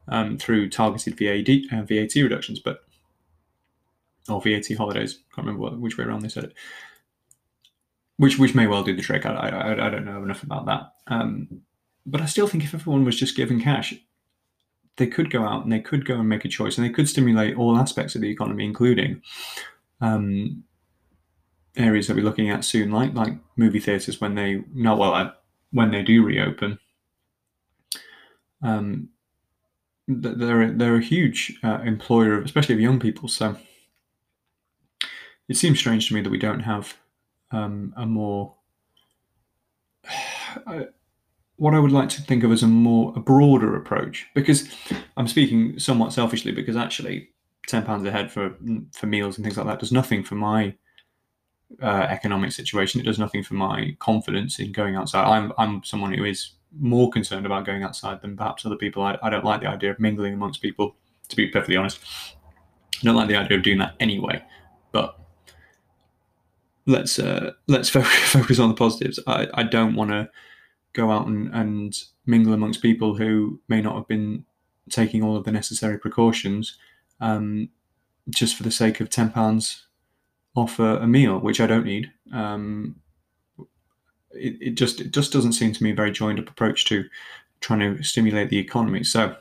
um, 0.08 0.36
through 0.36 0.70
targeted 0.70 1.16
VAT, 1.19 1.72
uh, 1.72 1.82
VAT 1.82 2.14
reductions, 2.16 2.58
but 2.58 2.84
or 4.28 4.40
VAT 4.40 4.66
holidays. 4.76 5.20
Can't 5.34 5.46
remember 5.46 5.62
what, 5.62 5.78
which 5.78 5.96
way 5.96 6.04
around 6.04 6.20
they 6.20 6.28
said 6.28 6.44
it. 6.44 6.54
Which 8.19 8.38
which 8.38 8.54
may 8.54 8.66
well 8.66 8.82
do 8.82 8.94
the 8.94 9.02
trick. 9.02 9.24
I, 9.24 9.32
I, 9.32 9.86
I 9.86 9.90
don't 9.90 10.04
know 10.04 10.22
enough 10.22 10.42
about 10.42 10.66
that. 10.66 10.92
Um, 11.06 11.62
but 12.06 12.20
I 12.20 12.26
still 12.26 12.46
think 12.46 12.64
if 12.64 12.75
everyone 12.75 13.04
was 13.04 13.19
just 13.19 13.37
given 13.37 13.60
cash, 13.60 13.94
they 14.96 15.06
could 15.06 15.31
go 15.31 15.44
out 15.44 15.64
and 15.64 15.72
they 15.72 15.81
could 15.81 16.04
go 16.04 16.14
and 16.14 16.28
make 16.28 16.44
a 16.44 16.49
choice, 16.49 16.76
and 16.76 16.87
they 16.87 16.93
could 16.93 17.08
stimulate 17.08 17.56
all 17.56 17.78
aspects 17.78 18.14
of 18.14 18.20
the 18.20 18.31
economy, 18.31 18.64
including 18.64 19.22
um, 20.00 20.64
areas 21.76 22.06
that 22.06 22.16
we're 22.16 22.25
looking 22.25 22.50
at 22.50 22.64
soon, 22.64 22.90
like 22.90 23.14
like 23.14 23.34
movie 23.56 23.81
theaters 23.81 24.20
when 24.20 24.34
they 24.34 24.64
no 24.75 24.96
well 24.96 25.14
uh, 25.14 25.32
when 25.70 25.90
they 25.90 26.02
do 26.02 26.25
reopen. 26.25 26.78
Um, 28.62 29.08
they're 30.08 30.72
they're 30.72 30.96
a 30.96 31.02
huge 31.02 31.58
uh, 31.62 31.81
employer, 31.84 32.43
especially 32.43 32.75
of 32.75 32.81
young 32.81 33.00
people. 33.00 33.28
So 33.28 33.56
it 35.48 35.56
seems 35.56 35.78
strange 35.78 36.08
to 36.08 36.14
me 36.14 36.20
that 36.20 36.31
we 36.31 36.38
don't 36.38 36.60
have 36.60 36.96
um, 37.50 37.94
a 37.96 38.06
more 38.06 38.55
uh, 40.66 40.84
what 41.56 41.75
I 41.75 41.78
would 41.78 41.93
like 41.93 42.08
to 42.10 42.22
think 42.22 42.44
of 42.44 42.52
as 42.52 42.62
a 42.62 42.66
more 42.66 43.12
a 43.16 43.20
broader 43.20 43.76
approach. 43.76 44.26
Because 44.34 44.69
I'm 45.16 45.28
speaking 45.28 45.78
somewhat 45.78 46.12
selfishly, 46.12 46.52
because 46.52 46.76
actually 46.76 47.31
ten 47.69 47.84
pounds 47.84 48.04
a 48.04 48.10
head 48.10 48.31
for 48.31 48.56
for 48.93 49.06
meals 49.06 49.37
and 49.37 49.44
things 49.44 49.56
like 49.56 49.66
that 49.66 49.78
does 49.78 49.93
nothing 49.93 50.22
for 50.25 50.34
my 50.34 50.75
uh, 51.82 52.06
economic 52.08 52.52
situation. 52.52 53.00
It 53.00 53.04
does 53.04 53.19
nothing 53.19 53.43
for 53.43 53.54
my 53.54 53.96
confidence 53.99 54.58
in 54.58 54.72
going 54.72 54.96
outside. 54.96 55.25
I'm 55.25 55.52
I'm 55.58 55.82
someone 55.84 56.12
who 56.12 56.25
is 56.25 56.52
more 56.78 57.10
concerned 57.10 57.46
about 57.46 57.66
going 57.66 57.82
outside 57.82 58.22
than 58.22 58.37
perhaps 58.37 58.64
other 58.64 58.76
people. 58.76 59.02
I, 59.02 59.19
I 59.22 59.31
don't 59.31 59.44
like 59.44 59.60
the 59.60 59.69
idea 59.69 59.90
of 59.90 60.00
mingling 60.00 60.34
amongst 60.34 60.62
people, 60.62 60.96
to 61.28 61.37
be 61.37 61.48
perfectly 61.48 61.76
honest. 61.76 62.00
I 63.02 63.05
don't 63.05 63.16
like 63.16 63.28
the 63.28 63.37
idea 63.37 63.58
of 63.58 63.62
doing 63.62 63.78
that 63.78 63.94
anyway. 64.00 64.43
But 64.91 65.19
let's 66.86 67.19
uh, 67.19 67.53
let's 67.69 67.88
focus 67.91 68.58
on 68.58 68.69
the 68.69 68.74
positives. 68.74 69.19
I, 69.27 69.48
I 69.55 69.62
don't 69.62 69.94
want 69.94 70.10
to 70.10 70.29
go 70.93 71.11
out 71.11 71.27
and, 71.27 71.53
and 71.55 72.03
mingle 72.27 72.53
amongst 72.53 72.82
people 72.82 73.17
who 73.17 73.61
may 73.69 73.81
not 73.81 73.96
have 73.96 74.08
been 74.08 74.44
taking 74.91 75.22
all 75.22 75.37
of 75.37 75.44
the 75.44 75.53
necessary 75.53 75.99
precautions 75.99 76.77
um, 77.20 77.69
just 78.31 78.56
for 78.56 78.63
the 78.63 78.70
sake 78.70 79.01
of 79.01 79.08
ten 79.08 79.31
pounds 79.31 79.87
off 80.55 80.79
a, 80.79 80.99
a, 80.99 81.06
meal, 81.06 81.39
which 81.39 81.61
I 81.61 81.67
don't 81.67 81.87
need. 81.87 82.13
Um, 82.32 82.96
it, 84.32 84.56
it 84.61 84.70
just 84.75 85.01
it 85.01 85.13
just 85.13 85.32
doesn't 85.32 85.53
seem 85.53 85.72
to 85.72 85.82
me 85.82 85.93
a 85.93 85.94
very 85.94 86.11
joined 86.11 86.39
up 86.39 86.49
approach 86.49 86.84
to 86.87 87.05
trying 87.61 87.81
to 87.81 88.03
stimulate 88.03 88.51
the 88.51 88.58
economy. 88.58 89.05
So 89.05 89.37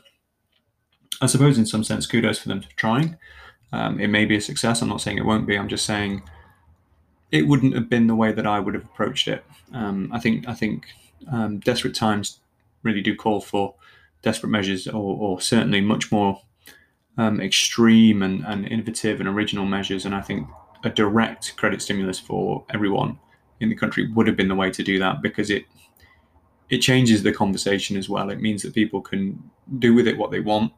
I 1.20 1.26
suppose 1.26 1.58
in 1.58 1.66
some 1.66 1.84
sense, 1.84 2.06
kudos 2.06 2.38
for 2.38 2.48
them 2.48 2.62
for 2.62 2.70
trying. 2.76 3.16
Um, 3.72 4.00
it 4.00 4.08
may 4.08 4.24
be 4.24 4.36
a 4.36 4.40
success. 4.40 4.82
I'm 4.82 4.88
not 4.88 5.00
saying 5.00 5.18
it 5.18 5.24
won't 5.24 5.46
be. 5.46 5.58
I'm 5.58 5.68
just 5.68 5.86
saying 5.86 6.22
it 7.30 7.46
wouldn't 7.46 7.74
have 7.74 7.88
been 7.88 8.06
the 8.06 8.14
way 8.14 8.32
that 8.32 8.46
I 8.46 8.60
would 8.60 8.74
have 8.74 8.84
approached 8.84 9.28
it. 9.28 9.44
Um, 9.72 10.10
I 10.12 10.20
think 10.20 10.46
I 10.46 10.54
think 10.54 10.86
um, 11.30 11.58
desperate 11.60 11.94
times 11.94 12.40
really 12.82 13.00
do 13.00 13.14
call 13.14 13.40
for 13.40 13.74
desperate 14.22 14.50
measures, 14.50 14.86
or, 14.86 15.16
or 15.16 15.40
certainly 15.40 15.80
much 15.80 16.10
more 16.10 16.40
um, 17.18 17.40
extreme 17.40 18.22
and, 18.22 18.44
and 18.44 18.66
innovative 18.66 19.20
and 19.20 19.28
original 19.28 19.66
measures. 19.66 20.04
And 20.04 20.14
I 20.14 20.22
think 20.22 20.48
a 20.84 20.90
direct 20.90 21.56
credit 21.56 21.82
stimulus 21.82 22.18
for 22.18 22.64
everyone 22.70 23.18
in 23.60 23.68
the 23.68 23.76
country 23.76 24.10
would 24.12 24.26
have 24.26 24.36
been 24.36 24.48
the 24.48 24.54
way 24.54 24.70
to 24.70 24.82
do 24.82 24.98
that 24.98 25.22
because 25.22 25.50
it 25.50 25.64
it 26.68 26.78
changes 26.78 27.22
the 27.22 27.32
conversation 27.32 27.98
as 27.98 28.08
well. 28.08 28.30
It 28.30 28.40
means 28.40 28.62
that 28.62 28.72
people 28.72 29.02
can 29.02 29.50
do 29.78 29.92
with 29.92 30.08
it 30.08 30.16
what 30.16 30.30
they 30.30 30.40
want, 30.40 30.72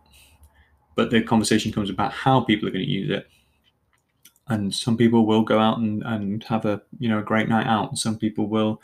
but 0.97 1.11
the 1.11 1.23
conversation 1.23 1.71
comes 1.71 1.89
about 1.89 2.13
how 2.13 2.41
people 2.41 2.69
are 2.69 2.73
going 2.73 2.85
to 2.85 2.91
use 2.91 3.11
it. 3.11 3.29
And 4.49 4.75
some 4.75 4.97
people 4.97 5.25
will 5.25 5.43
go 5.43 5.61
out 5.61 5.79
and, 5.79 6.03
and 6.03 6.43
have 6.45 6.65
a 6.65 6.83
you 6.99 7.09
know 7.09 7.21
a 7.21 7.23
great 7.23 7.49
night 7.49 7.67
out. 7.67 7.91
And 7.91 7.99
some 7.99 8.19
people 8.19 8.49
will 8.49 8.83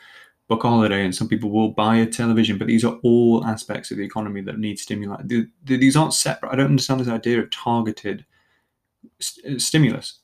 book 0.50 0.62
holiday, 0.62 1.04
and 1.04 1.14
some 1.14 1.28
people 1.28 1.50
will 1.50 1.70
buy 1.70 1.96
a 1.96 2.06
television. 2.06 2.58
But 2.58 2.66
these 2.66 2.84
are 2.84 2.98
all 3.02 3.44
aspects 3.46 3.90
of 3.90 3.96
the 3.96 4.04
economy 4.04 4.42
that 4.42 4.58
need 4.58 4.78
stimuli. 4.78 5.22
These 5.64 5.96
aren't 5.96 6.12
separate. 6.12 6.52
I 6.52 6.56
don't 6.56 6.66
understand 6.66 7.00
this 7.00 7.08
idea 7.08 7.40
of 7.40 7.50
targeted 7.50 8.26
st- 9.18 9.56
uh, 9.56 9.58
stimulus 9.58 10.18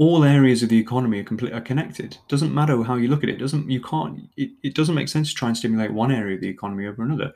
all 0.00 0.24
areas 0.24 0.62
of 0.62 0.70
the 0.70 0.78
economy 0.78 1.20
are 1.20 1.24
complete 1.24 1.52
are 1.52 1.60
connected. 1.60 2.16
Doesn't 2.26 2.54
matter 2.54 2.82
how 2.82 2.96
you 2.96 3.08
look 3.08 3.22
at 3.22 3.28
it. 3.28 3.38
Doesn't 3.38 3.68
you 3.70 3.82
can't 3.82 4.30
it, 4.38 4.50
it 4.62 4.74
doesn't 4.74 4.94
make 4.94 5.08
sense 5.08 5.28
to 5.28 5.34
try 5.34 5.48
and 5.48 5.56
stimulate 5.56 5.92
one 5.92 6.10
area 6.10 6.36
of 6.36 6.40
the 6.40 6.48
economy 6.48 6.86
over 6.86 7.02
another. 7.02 7.34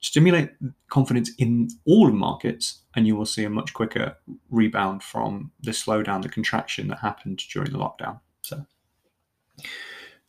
stimulate 0.00 0.50
confidence 0.88 1.30
in 1.36 1.68
all 1.84 2.10
markets, 2.10 2.80
and 2.94 3.06
you 3.06 3.16
will 3.16 3.26
see 3.26 3.44
a 3.44 3.50
much 3.50 3.74
quicker 3.74 4.16
rebound 4.48 5.02
from 5.02 5.52
the 5.60 5.72
slowdown, 5.72 6.22
the 6.22 6.28
contraction 6.30 6.88
that 6.88 7.00
happened 7.00 7.42
during 7.52 7.70
the 7.70 7.78
lockdown. 7.78 8.20
So 8.40 8.64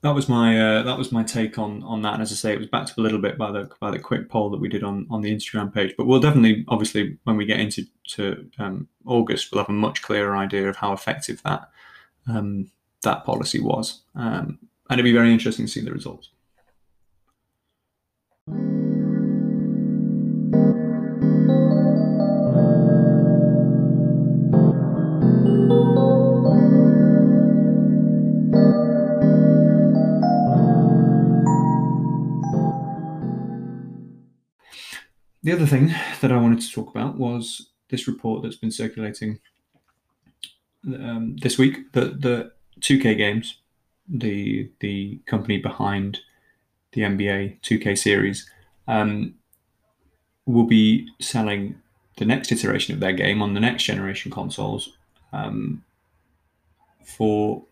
that 0.07 0.15
was 0.15 0.29
my 0.29 0.59
uh, 0.59 0.83
that 0.83 0.97
was 0.97 1.11
my 1.11 1.23
take 1.23 1.59
on 1.59 1.83
on 1.83 2.01
that. 2.01 2.13
And 2.13 2.21
as 2.21 2.31
I 2.31 2.35
say, 2.35 2.53
it 2.53 2.59
was 2.59 2.67
backed 2.67 2.91
up 2.91 2.97
a 2.97 3.01
little 3.01 3.19
bit 3.19 3.37
by 3.37 3.51
the 3.51 3.69
by 3.79 3.91
the 3.91 3.99
quick 3.99 4.29
poll 4.29 4.49
that 4.49 4.59
we 4.59 4.69
did 4.69 4.83
on 4.83 5.05
on 5.09 5.21
the 5.21 5.33
Instagram 5.33 5.73
page. 5.73 5.93
But 5.97 6.07
we'll 6.07 6.21
definitely, 6.21 6.65
obviously, 6.69 7.17
when 7.25 7.37
we 7.37 7.45
get 7.45 7.59
into 7.59 7.85
to 8.15 8.49
um, 8.57 8.87
August, 9.05 9.51
we'll 9.51 9.61
have 9.61 9.69
a 9.69 9.73
much 9.73 10.01
clearer 10.01 10.35
idea 10.35 10.69
of 10.69 10.77
how 10.77 10.93
effective 10.93 11.41
that 11.43 11.69
um, 12.27 12.71
that 13.03 13.25
policy 13.25 13.59
was, 13.59 14.01
um, 14.15 14.57
and 14.89 14.99
it'd 14.99 15.03
be 15.03 15.13
very 15.13 15.31
interesting 15.31 15.65
to 15.65 15.71
see 15.71 15.81
the 15.81 15.91
results. 15.91 16.29
The 35.47 35.53
other 35.53 35.65
thing 35.65 35.95
that 36.19 36.29
I 36.29 36.35
wanted 36.35 36.59
to 36.59 36.69
talk 36.69 36.89
about 36.89 37.15
was 37.15 37.69
this 37.87 38.05
report 38.05 38.43
that's 38.43 38.57
been 38.57 38.69
circulating 38.69 39.39
um, 40.85 41.37
this 41.37 41.57
week. 41.57 41.93
The 41.93 42.01
the 42.01 42.51
2K 42.81 43.15
games, 43.15 43.61
the 44.09 44.69
the 44.81 45.21
company 45.25 45.57
behind 45.57 46.19
the 46.91 47.03
NBA 47.03 47.61
2K 47.61 47.97
series, 47.97 48.51
um, 48.89 49.35
will 50.45 50.65
be 50.65 51.07
selling 51.21 51.77
the 52.17 52.25
next 52.25 52.51
iteration 52.51 52.93
of 52.93 52.99
their 52.99 53.13
game 53.13 53.41
on 53.41 53.53
the 53.53 53.61
next 53.61 53.83
generation 53.83 54.29
consoles 54.29 54.97
um, 55.31 55.81
for 57.05 57.63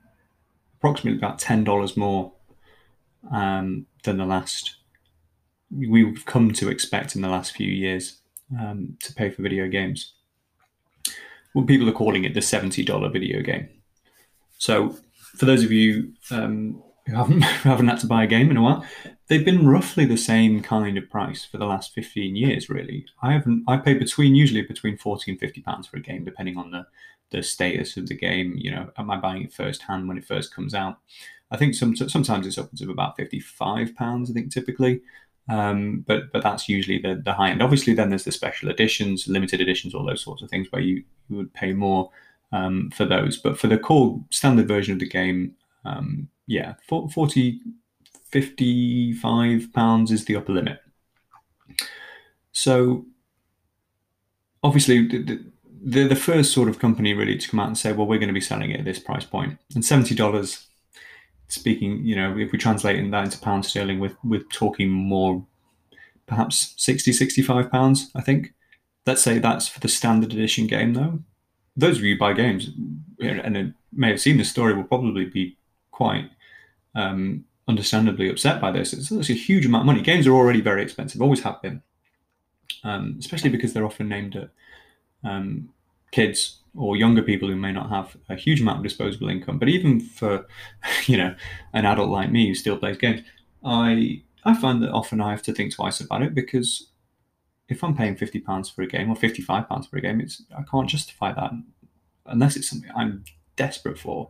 approximately 0.78 1.18
about 1.18 1.40
ten 1.40 1.66
dollars 1.66 1.98
more 1.98 2.32
um, 3.34 3.86
than 4.04 4.16
the 4.16 4.26
last 4.26 4.78
we've 5.72 6.26
come 6.26 6.52
to 6.54 6.70
expect 6.70 7.16
in 7.16 7.22
the 7.22 7.30
last 7.30 7.56
few 7.56 7.72
years 7.72 8.22
um, 8.60 8.98
to 9.02 9.14
pay 9.14 9.30
for 9.30 9.42
video 9.42 9.68
games. 9.68 10.14
Well, 11.54 11.66
people 11.66 11.88
are 11.90 11.94
calling 11.94 12.26
it 12.26 12.34
the 12.34 12.42
$70 12.42 13.14
video 13.14 13.42
game. 13.42 13.70
So, 14.58 14.98
for 15.38 15.46
those 15.46 15.64
of 15.64 15.72
you 15.72 16.14
um, 16.32 16.82
who 17.08 17.16
haven't 17.16 17.44
who 17.64 17.70
haven't 17.70 17.88
had 17.88 18.00
to 18.00 18.08
buy 18.08 18.24
a 18.24 18.28
game 18.28 18.52
in 18.52 18.58
a 18.58 18.62
while, 18.62 18.86
they've 19.28 19.46
been 19.46 19.68
roughly 19.68 20.06
the 20.06 20.18
same 20.18 20.62
kind 20.62 20.98
of 20.98 21.10
price 21.10 21.46
for 21.46 21.58
the 21.58 21.66
last 21.66 21.94
15 21.94 22.36
years. 22.36 22.70
Really, 22.70 23.06
I 23.22 23.34
haven't. 23.34 23.64
I 23.68 23.78
pay 23.78 23.94
between 23.94 24.36
usually 24.36 24.62
between 24.62 24.98
40 24.98 25.32
and 25.32 25.40
50 25.40 25.62
pounds 25.62 25.88
for 25.88 25.98
a 25.98 26.02
game, 26.02 26.24
depending 26.24 26.58
on 26.58 26.72
the 26.72 26.86
the 27.32 27.42
status 27.42 27.98
of 27.98 28.08
the 28.08 28.16
game. 28.16 28.56
You 28.58 28.72
know, 28.72 28.90
am 28.98 29.10
I 29.10 29.18
buying 29.18 29.44
it 29.44 29.54
first 29.54 29.82
hand 29.84 30.08
when 30.08 30.18
it 30.18 30.26
first 30.26 30.54
comes 30.54 30.74
out? 30.74 31.00
I 31.52 31.58
think 31.58 31.76
some, 31.76 31.96
sometimes 31.96 32.48
it's 32.48 32.58
upwards 32.58 32.82
of 32.82 32.90
about 32.90 33.16
55 33.18 33.96
pounds. 33.96 34.30
I 34.30 34.34
think 34.34 34.52
typically. 34.52 35.02
Um, 35.48 36.04
but 36.08 36.32
but 36.32 36.42
that's 36.44 36.68
usually 36.68 37.00
the, 37.00 37.22
the 37.24 37.34
high 37.34 37.52
end. 37.52 37.62
Obviously, 37.62 37.94
then 37.94 38.10
there's 38.10 38.24
the 38.24 38.32
special 38.32 38.70
editions, 38.70 39.28
limited 39.28 39.62
editions, 39.62 39.94
all 39.94 40.06
those 40.06 40.24
sorts 40.24 40.42
of 40.42 40.50
things 40.50 40.68
where 40.72 40.82
you, 40.82 41.04
you 41.30 41.38
would 41.38 41.54
pay 41.54 41.74
more 41.74 42.10
um, 42.52 42.90
for 42.92 43.06
those. 43.06 43.38
But 43.38 43.60
for 43.60 43.68
the 43.68 43.78
core 43.78 44.20
standard 44.32 44.68
version 44.68 44.94
of 44.94 45.00
the 45.00 45.08
game, 45.08 45.56
um, 45.84 46.30
yeah, 46.48 46.74
40, 46.88 47.60
55 48.30 49.74
pounds 49.74 50.12
is 50.12 50.26
the 50.26 50.36
upper 50.36 50.54
limit. 50.54 50.80
So 52.52 53.06
obviously, 54.64 55.08
the, 55.08 55.40
the, 55.84 56.08
the 56.08 56.16
first 56.16 56.54
sort 56.54 56.70
of 56.70 56.80
company 56.80 57.14
really 57.14 57.38
to 57.38 57.50
come 57.50 57.60
out 57.60 57.68
and 57.68 57.78
say, 57.78 57.92
well, 57.92 58.08
we're 58.08 58.20
going 58.20 58.30
to 58.30 58.34
be 58.34 58.42
selling 58.42 58.72
it 58.72 58.80
at 58.80 58.86
this 58.86 59.00
price 59.00 59.26
point, 59.26 59.60
and 59.76 59.86
seventy 59.86 60.16
dollars 60.16 60.68
speaking, 61.48 62.04
you 62.06 62.16
know, 62.16 62.38
if 62.38 62.52
we 62.52 62.58
translate 62.58 63.12
that 63.12 63.24
into 63.24 63.40
pound 63.40 63.66
sterling, 63.66 64.00
with 64.00 64.16
with 64.24 64.50
talking 64.50 64.90
more, 64.90 65.46
perhaps 66.26 66.74
60, 66.78 67.12
65 67.12 67.72
pounds, 67.72 68.12
I 68.16 68.22
think. 68.22 68.54
Let's 69.06 69.22
say 69.22 69.38
that's 69.38 69.68
for 69.68 69.80
the 69.80 69.88
standard 69.88 70.34
edition 70.34 70.66
game, 70.66 70.94
though. 70.94 71.20
Those 71.78 71.98
of 71.98 72.04
you 72.04 72.16
who 72.16 72.20
buy 72.20 72.34
games 72.34 72.70
and 73.20 73.76
may 73.94 74.10
have 74.10 74.22
seen 74.22 74.38
the 74.38 74.46
story 74.46 74.74
will 74.74 74.84
probably 74.84 75.26
be 75.26 75.58
quite 75.92 76.30
um, 76.96 77.46
understandably 77.68 78.30
upset 78.30 78.60
by 78.60 78.72
this. 78.72 78.94
It's, 78.94 79.12
it's, 79.12 79.30
a 79.30 79.34
huge 79.34 79.66
amount 79.66 79.84
of 79.84 79.86
money. 79.88 80.02
Games 80.02 80.26
are 80.26 80.34
already 80.34 80.62
very 80.62 80.82
expensive, 80.82 81.22
always 81.22 81.44
have 81.44 81.62
been, 81.62 81.84
um, 82.84 83.18
especially 83.20 83.50
because 83.50 83.74
they're 83.74 83.86
often 83.86 84.10
named 84.10 84.36
at 84.36 84.50
um, 85.24 85.70
kids 86.16 86.60
or 86.74 86.96
younger 86.96 87.22
people 87.22 87.50
who 87.50 87.56
may 87.58 87.74
not 87.74 87.90
have 87.90 88.16
a 88.30 88.36
huge 88.36 88.62
amount 88.62 88.78
of 88.78 88.84
disposable 88.84 89.30
income. 89.30 89.60
But 89.60 89.68
even 89.68 90.00
for, 90.00 90.48
you 91.06 91.18
know, 91.18 91.36
an 91.74 91.86
adult 91.86 92.10
like 92.10 92.32
me 92.32 92.48
who 92.48 92.56
still 92.56 92.78
plays 92.78 92.98
games, 92.98 93.22
I 93.64 94.22
I 94.46 94.54
find 94.54 94.82
that 94.82 94.92
often 94.92 95.22
I 95.22 95.32
have 95.32 95.42
to 95.44 95.54
think 95.54 95.74
twice 95.74 96.00
about 96.00 96.22
it 96.22 96.34
because 96.34 96.92
if 97.68 97.84
I'm 97.84 97.98
paying 97.98 98.16
fifty 98.16 98.40
pounds 98.40 98.70
for 98.70 98.82
a 98.82 98.88
game 98.88 99.10
or 99.10 99.16
fifty 99.16 99.42
five 99.42 99.68
pounds 99.68 99.88
for 99.88 99.98
a 99.98 100.02
game, 100.02 100.22
it's 100.22 100.42
I 100.58 100.64
can't 100.72 100.90
justify 100.90 101.34
that 101.34 101.52
unless 102.28 102.56
it's 102.56 102.70
something 102.70 102.92
I'm 102.96 103.26
desperate 103.56 104.00
for. 104.00 104.30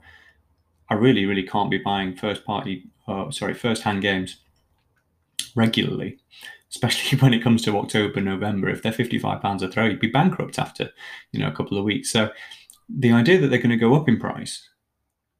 I 0.89 0.93
really, 0.93 1.25
really 1.25 1.43
can't 1.43 1.71
be 1.71 1.79
buying 1.79 2.15
first 2.15 2.45
party, 2.45 2.85
uh, 3.07 3.31
sorry, 3.31 3.55
first 3.55 3.81
hand 3.83 4.01
games 4.01 4.37
regularly 5.55 6.19
especially 6.75 7.17
when 7.19 7.33
it 7.33 7.41
comes 7.41 7.61
to 7.63 7.77
October, 7.77 8.21
November. 8.21 8.69
If 8.69 8.83
they're 8.83 8.91
fifty-five 8.91 9.41
pounds 9.41 9.63
a 9.63 9.67
throw, 9.69 9.85
you'd 9.85 9.99
be 9.99 10.07
bankrupt 10.07 10.59
after 10.59 10.91
you 11.31 11.39
know 11.39 11.47
a 11.47 11.55
couple 11.55 11.77
of 11.77 11.85
weeks. 11.85 12.11
So 12.11 12.31
the 12.89 13.11
idea 13.11 13.39
that 13.39 13.47
they're 13.47 13.59
going 13.59 13.69
to 13.71 13.77
go 13.77 13.95
up 13.95 14.07
in 14.07 14.19
price 14.19 14.69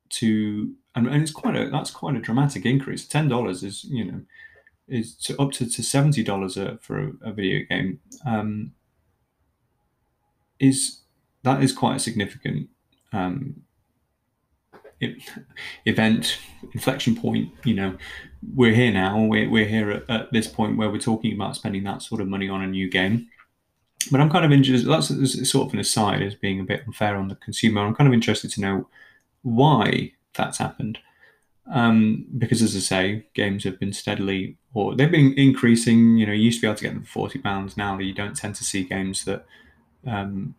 to 0.09 0.73
and, 0.95 1.07
and 1.07 1.21
it's 1.21 1.31
quite 1.31 1.55
a 1.55 1.69
that's 1.69 1.91
quite 1.91 2.15
a 2.15 2.21
dramatic 2.21 2.65
increase. 2.65 3.07
Ten 3.07 3.27
dollars 3.27 3.63
is 3.63 3.83
you 3.83 4.05
know 4.05 4.21
is 4.87 5.15
to 5.15 5.39
up 5.41 5.51
to, 5.53 5.69
to 5.69 5.83
seventy 5.83 6.23
dollars 6.23 6.57
for 6.81 6.99
a, 6.99 7.11
a, 7.29 7.33
video 7.33 7.65
game 7.67 7.99
um, 8.25 8.71
is 10.59 11.01
that 11.43 11.61
is 11.63 11.73
quite 11.73 11.95
a 11.95 11.99
significant 11.99 12.69
um, 13.11 13.61
event 15.85 16.39
inflection 16.73 17.15
point 17.15 17.51
you 17.63 17.73
know 17.73 17.95
we're 18.53 18.73
here 18.73 18.91
now 18.91 19.19
we're, 19.19 19.49
we're 19.49 19.65
here 19.65 19.91
at, 19.91 20.09
at, 20.09 20.31
this 20.31 20.47
point 20.47 20.77
where 20.77 20.89
we're 20.89 20.97
talking 20.97 21.33
about 21.33 21.55
spending 21.55 21.83
that 21.83 22.01
sort 22.01 22.21
of 22.21 22.27
money 22.27 22.47
on 22.47 22.61
a 22.61 22.67
new 22.67 22.89
game. 22.89 23.27
But 24.11 24.21
i'm 24.21 24.29
kind 24.29 24.45
of 24.45 24.51
interested 24.51 24.87
that's 24.87 25.49
sort 25.49 25.67
of 25.67 25.73
an 25.73 25.79
aside 25.79 26.21
as 26.21 26.35
being 26.35 26.59
a 26.59 26.63
bit 26.63 26.83
unfair 26.85 27.15
on 27.15 27.27
the 27.27 27.35
consumer. 27.35 27.81
I'm 27.81 27.95
kind 27.95 28.07
of 28.07 28.13
interested 28.13 28.51
to 28.51 28.61
know 28.61 28.87
why 29.41 30.13
that's 30.33 30.59
happened. 30.59 30.99
Um, 31.67 32.27
because 32.37 32.61
as 32.61 32.75
i 32.75 32.79
say 32.79 33.25
games 33.33 33.63
have 33.63 33.79
been 33.79 33.91
steadily 33.91 34.55
or 34.75 34.95
they've 34.95 35.09
been 35.09 35.33
increasing 35.33 36.15
you 36.15 36.27
know 36.27 36.31
you 36.31 36.43
used 36.43 36.59
to 36.59 36.61
be 36.61 36.67
able 36.67 36.77
to 36.77 36.83
get 36.83 36.93
them 36.93 37.03
for 37.03 37.27
40 37.27 37.39
pounds 37.39 37.75
now 37.75 37.97
you 37.97 38.13
don't 38.13 38.37
tend 38.37 38.53
to 38.53 38.63
see 38.63 38.83
games 38.83 39.25
that 39.25 39.47
um, 40.05 40.53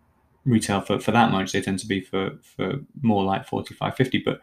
retail 0.47 0.81
for, 0.81 0.99
for 0.99 1.11
that 1.11 1.31
much. 1.31 1.53
They 1.53 1.61
tend 1.61 1.79
to 1.81 1.87
be 1.87 2.01
for, 2.01 2.33
for 2.57 2.81
more 3.03 3.25
like 3.25 3.47
45, 3.47 3.97
50. 3.97 4.19
But 4.19 4.41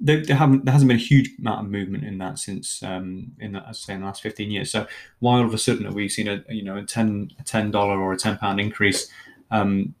there, 0.00 0.24
there 0.24 0.36
haven't 0.36 0.64
there 0.64 0.72
hasn't 0.72 0.88
been 0.88 0.96
a 0.96 1.00
huge 1.00 1.30
amount 1.38 1.66
of 1.66 1.72
movement 1.72 2.04
in 2.04 2.18
that 2.18 2.38
since 2.38 2.82
um, 2.82 3.32
in 3.40 3.52
the, 3.52 3.72
say 3.72 3.94
in 3.94 4.00
the 4.00 4.06
last 4.06 4.22
15 4.22 4.50
years. 4.50 4.70
So 4.70 4.86
why 5.18 5.38
all 5.38 5.46
of 5.46 5.54
a 5.54 5.58
sudden 5.58 5.86
have 5.86 5.94
we 5.94 6.08
seen 6.08 6.28
a 6.28 6.44
you 6.48 6.62
know 6.62 6.76
a 6.76 6.84
10 6.84 7.32
a 7.40 7.42
10 7.42 7.70
dollar 7.70 7.98
or 7.98 8.12
a 8.12 8.16
10 8.16 8.38
pound 8.38 8.60
increase 8.60 9.08
um, 9.50 9.94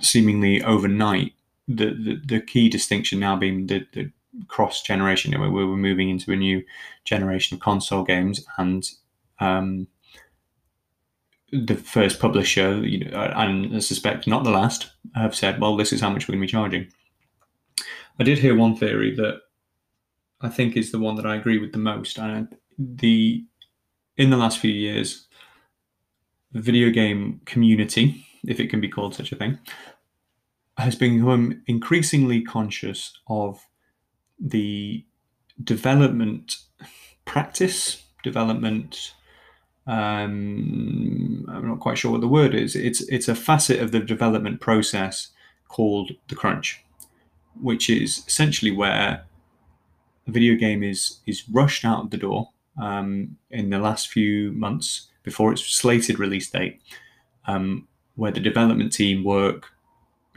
seemingly 0.00 0.62
overnight? 0.62 1.32
The, 1.68 1.86
the 1.86 2.20
the 2.24 2.40
key 2.40 2.68
distinction 2.68 3.18
now 3.18 3.36
being 3.36 3.66
the, 3.66 3.84
the 3.92 4.10
cross 4.48 4.82
generation 4.82 5.38
where 5.38 5.50
we're 5.50 5.66
moving 5.66 6.08
into 6.08 6.32
a 6.32 6.36
new 6.36 6.62
generation 7.04 7.56
of 7.56 7.60
console 7.60 8.04
games 8.04 8.44
and 8.56 8.88
um, 9.40 9.88
the 11.52 11.76
first 11.76 12.18
publisher, 12.20 12.84
you 12.84 13.04
know, 13.04 13.18
and 13.18 13.76
I 13.76 13.78
suspect 13.78 14.26
not 14.26 14.44
the 14.44 14.50
last, 14.50 14.90
have 15.14 15.34
said, 15.34 15.60
well, 15.60 15.76
this 15.76 15.92
is 15.92 16.00
how 16.00 16.10
much 16.10 16.26
we're 16.26 16.32
going 16.32 16.42
to 16.42 16.46
be 16.46 16.52
charging. 16.52 16.88
I 18.18 18.24
did 18.24 18.38
hear 18.38 18.56
one 18.56 18.76
theory 18.76 19.14
that 19.16 19.40
I 20.40 20.48
think 20.48 20.76
is 20.76 20.92
the 20.92 20.98
one 20.98 21.16
that 21.16 21.26
I 21.26 21.36
agree 21.36 21.58
with 21.58 21.72
the 21.72 21.78
most. 21.78 22.18
And 22.18 22.48
the 22.78 23.44
in 24.16 24.30
the 24.30 24.36
last 24.36 24.58
few 24.58 24.72
years, 24.72 25.26
the 26.52 26.60
video 26.60 26.90
game 26.90 27.40
community, 27.44 28.26
if 28.46 28.58
it 28.58 28.68
can 28.68 28.80
be 28.80 28.88
called 28.88 29.14
such 29.14 29.32
a 29.32 29.36
thing, 29.36 29.58
has 30.78 30.94
become 30.94 31.62
increasingly 31.66 32.42
conscious 32.42 33.18
of 33.28 33.64
the 34.38 35.04
development 35.62 36.56
practice, 37.24 38.02
development 38.22 39.14
um, 39.86 41.44
I'm 41.48 41.68
not 41.68 41.80
quite 41.80 41.98
sure 41.98 42.10
what 42.10 42.20
the 42.20 42.28
word 42.28 42.54
is. 42.54 42.74
It's 42.74 43.02
it's 43.02 43.28
a 43.28 43.34
facet 43.34 43.80
of 43.80 43.92
the 43.92 44.00
development 44.00 44.60
process 44.60 45.28
called 45.68 46.12
the 46.28 46.34
crunch, 46.34 46.84
which 47.60 47.88
is 47.88 48.24
essentially 48.26 48.72
where 48.72 49.24
a 50.26 50.30
video 50.30 50.56
game 50.56 50.82
is 50.82 51.20
is 51.26 51.48
rushed 51.48 51.84
out 51.84 52.04
of 52.04 52.10
the 52.10 52.16
door 52.16 52.50
um, 52.80 53.36
in 53.50 53.70
the 53.70 53.78
last 53.78 54.08
few 54.08 54.52
months 54.52 55.08
before 55.22 55.52
its 55.52 55.64
slated 55.64 56.18
release 56.18 56.50
date, 56.50 56.80
um, 57.46 57.86
where 58.16 58.32
the 58.32 58.40
development 58.40 58.92
team 58.92 59.22
work 59.22 59.70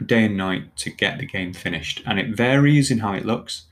day 0.06 0.24
and 0.24 0.36
night 0.36 0.74
to 0.76 0.90
get 0.90 1.18
the 1.18 1.26
game 1.26 1.52
finished. 1.52 2.02
And 2.06 2.18
it 2.18 2.36
varies 2.36 2.90
in 2.90 2.98
how 2.98 3.14
it 3.14 3.26
looks. 3.26 3.66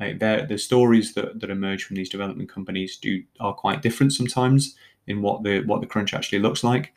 Like 0.00 0.20
the 0.20 0.58
stories 0.58 1.14
that, 1.14 1.40
that 1.40 1.50
emerge 1.50 1.84
from 1.84 1.96
these 1.96 2.08
development 2.08 2.48
companies 2.48 2.96
do 2.96 3.24
are 3.40 3.52
quite 3.52 3.82
different 3.82 4.12
sometimes 4.12 4.76
in 5.08 5.22
what 5.22 5.42
the 5.42 5.60
what 5.64 5.80
the 5.80 5.86
crunch 5.86 6.14
actually 6.14 6.38
looks 6.38 6.62
like. 6.62 6.92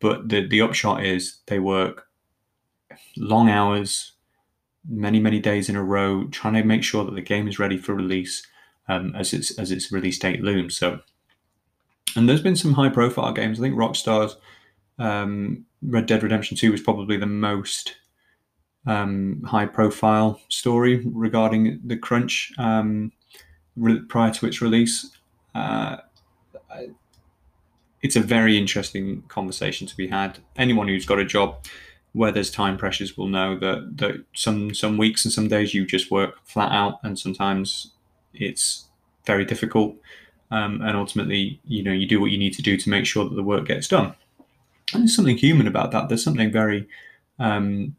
But 0.00 0.28
the 0.28 0.46
the 0.46 0.60
upshot 0.60 1.04
is 1.04 1.38
they 1.46 1.58
work 1.58 2.06
long 3.16 3.48
hours, 3.48 4.12
many 4.88 5.20
many 5.20 5.40
days 5.40 5.68
in 5.68 5.76
a 5.76 5.82
row, 5.82 6.26
trying 6.28 6.54
to 6.54 6.64
make 6.64 6.82
sure 6.82 7.04
that 7.04 7.14
the 7.14 7.22
game 7.22 7.48
is 7.48 7.58
ready 7.58 7.78
for 7.78 7.94
release 7.94 8.46
um, 8.88 9.14
as 9.14 9.32
its 9.32 9.58
as 9.58 9.70
its 9.70 9.90
release 9.90 10.18
date 10.18 10.42
looms. 10.42 10.76
So, 10.76 11.00
and 12.14 12.28
there's 12.28 12.42
been 12.42 12.56
some 12.56 12.74
high 12.74 12.90
profile 12.90 13.32
games. 13.32 13.58
I 13.58 13.62
think 13.62 13.76
Rockstar's 13.76 14.36
um, 14.98 15.64
Red 15.82 16.06
Dead 16.06 16.22
Redemption 16.22 16.56
Two 16.56 16.72
was 16.72 16.82
probably 16.82 17.16
the 17.16 17.26
most 17.26 17.96
um, 18.86 19.42
high 19.46 19.66
profile 19.66 20.40
story 20.48 21.02
regarding 21.06 21.80
the 21.84 21.96
crunch 21.96 22.52
um, 22.58 23.12
re- 23.76 24.00
prior 24.08 24.32
to 24.32 24.46
its 24.46 24.60
release. 24.60 25.10
Uh, 25.54 25.96
it's 28.02 28.16
a 28.16 28.20
very 28.20 28.56
interesting 28.56 29.22
conversation 29.28 29.86
to 29.86 29.96
be 29.96 30.08
had. 30.08 30.38
Anyone 30.56 30.88
who's 30.88 31.06
got 31.06 31.18
a 31.18 31.24
job 31.24 31.64
where 32.12 32.32
there's 32.32 32.50
time 32.50 32.78
pressures 32.78 33.16
will 33.16 33.28
know 33.28 33.58
that 33.58 33.98
that 33.98 34.24
some 34.34 34.74
some 34.74 34.96
weeks 34.96 35.24
and 35.24 35.32
some 35.32 35.48
days 35.48 35.74
you 35.74 35.86
just 35.86 36.10
work 36.10 36.38
flat 36.44 36.72
out, 36.72 36.98
and 37.02 37.18
sometimes 37.18 37.92
it's 38.32 38.86
very 39.26 39.44
difficult. 39.44 39.96
Um, 40.50 40.80
and 40.80 40.96
ultimately, 40.96 41.60
you 41.64 41.82
know, 41.82 41.92
you 41.92 42.06
do 42.06 42.20
what 42.20 42.30
you 42.30 42.38
need 42.38 42.54
to 42.54 42.62
do 42.62 42.76
to 42.76 42.88
make 42.88 43.04
sure 43.04 43.28
that 43.28 43.34
the 43.34 43.42
work 43.42 43.66
gets 43.66 43.88
done. 43.88 44.14
And 44.92 45.02
there's 45.02 45.16
something 45.16 45.36
human 45.36 45.66
about 45.66 45.90
that. 45.90 46.08
There's 46.08 46.22
something 46.22 46.52
very 46.52 46.86
um, 47.40 47.96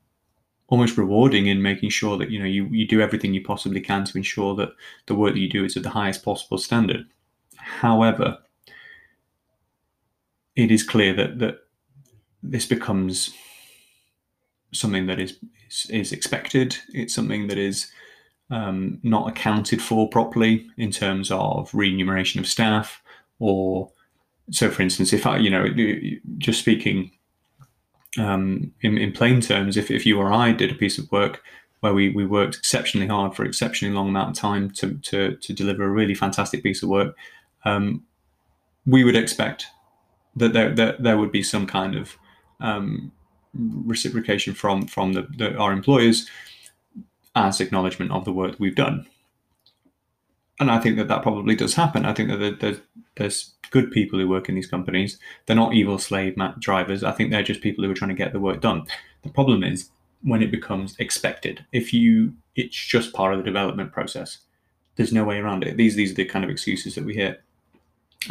almost 0.67 0.97
rewarding 0.97 1.47
in 1.47 1.61
making 1.61 1.89
sure 1.89 2.17
that 2.17 2.29
you 2.29 2.39
know 2.39 2.45
you, 2.45 2.65
you 2.67 2.87
do 2.87 3.01
everything 3.01 3.33
you 3.33 3.43
possibly 3.43 3.81
can 3.81 4.05
to 4.05 4.17
ensure 4.17 4.55
that 4.55 4.69
the 5.07 5.15
work 5.15 5.33
that 5.33 5.39
you 5.39 5.49
do 5.49 5.65
is 5.65 5.77
at 5.77 5.83
the 5.83 5.89
highest 5.89 6.23
possible 6.23 6.57
standard. 6.57 7.05
However, 7.57 8.37
it 10.57 10.71
is 10.71 10.83
clear 10.83 11.13
that 11.13 11.39
that 11.39 11.59
this 12.43 12.65
becomes 12.65 13.33
something 14.73 15.07
that 15.07 15.19
is 15.19 15.37
is, 15.69 15.89
is 15.89 16.11
expected. 16.11 16.77
It's 16.89 17.15
something 17.15 17.47
that 17.47 17.57
is 17.57 17.89
um, 18.49 18.99
not 19.03 19.29
accounted 19.29 19.81
for 19.81 20.09
properly 20.09 20.67
in 20.77 20.91
terms 20.91 21.31
of 21.31 21.73
remuneration 21.73 22.39
of 22.39 22.47
staff 22.47 23.01
or 23.39 23.91
so 24.49 24.71
for 24.71 24.81
instance 24.81 25.11
if 25.11 25.27
i 25.27 25.37
you 25.37 25.49
know 25.49 25.65
just 26.37 26.61
speaking 26.61 27.11
um, 28.17 28.71
in, 28.81 28.97
in 28.97 29.11
plain 29.11 29.41
terms, 29.41 29.77
if, 29.77 29.91
if 29.91 30.05
you 30.05 30.19
or 30.19 30.31
I 30.31 30.51
did 30.51 30.71
a 30.71 30.75
piece 30.75 30.97
of 30.97 31.11
work 31.11 31.41
where 31.81 31.93
we, 31.93 32.09
we 32.09 32.25
worked 32.25 32.55
exceptionally 32.55 33.07
hard 33.07 33.35
for 33.35 33.45
exceptionally 33.45 33.93
long 33.93 34.09
amount 34.09 34.31
of 34.31 34.41
time 34.41 34.71
to, 34.71 34.97
to, 35.03 35.35
to 35.35 35.53
deliver 35.53 35.83
a 35.83 35.89
really 35.89 36.15
fantastic 36.15 36.63
piece 36.63 36.81
of 36.81 36.89
work, 36.89 37.15
um, 37.65 38.03
we 38.85 39.03
would 39.03 39.15
expect 39.15 39.67
that 40.37 40.53
there, 40.53 40.95
there 40.99 41.17
would 41.17 41.31
be 41.31 41.43
some 41.43 41.67
kind 41.67 41.95
of 41.95 42.17
um, 42.59 43.11
reciprocation 43.53 44.53
from 44.53 44.87
from 44.87 45.13
the, 45.13 45.27
the, 45.37 45.55
our 45.57 45.71
employers 45.71 46.27
as 47.35 47.61
acknowledgement 47.61 48.11
of 48.11 48.25
the 48.25 48.33
work 48.33 48.55
we've 48.59 48.75
done. 48.75 49.05
And 50.59 50.71
I 50.71 50.79
think 50.79 50.97
that 50.97 51.07
that 51.07 51.21
probably 51.21 51.55
does 51.55 51.75
happen. 51.75 52.03
I 52.03 52.13
think 52.13 52.29
that 52.29 52.59
there's, 52.59 52.79
there's 53.15 53.53
good 53.69 53.91
people 53.91 54.17
who 54.17 54.27
work 54.27 54.49
in 54.49 54.55
these 54.55 54.65
companies. 54.65 55.19
They're 55.45 55.55
not 55.55 55.75
evil 55.75 55.99
slave 55.99 56.35
drivers. 56.59 57.03
I 57.03 57.11
think 57.11 57.29
they're 57.29 57.43
just 57.43 57.61
people 57.61 57.83
who 57.83 57.91
are 57.91 57.95
trying 57.95 58.09
to 58.09 58.15
get 58.15 58.33
the 58.33 58.39
work 58.39 58.59
done. 58.59 58.87
The 59.21 59.29
problem 59.29 59.63
is 59.63 59.91
when 60.23 60.41
it 60.41 60.49
becomes 60.49 60.95
expected. 60.97 61.63
If 61.73 61.93
you, 61.93 62.33
it's 62.55 62.75
just 62.75 63.13
part 63.13 63.33
of 63.33 63.39
the 63.39 63.45
development 63.45 63.91
process. 63.91 64.39
There's 64.95 65.13
no 65.13 65.23
way 65.23 65.37
around 65.37 65.63
it. 65.63 65.77
These 65.77 65.95
these 65.95 66.11
are 66.11 66.15
the 66.15 66.25
kind 66.25 66.43
of 66.43 66.49
excuses 66.49 66.95
that 66.95 67.05
we 67.05 67.13
hear, 67.13 67.37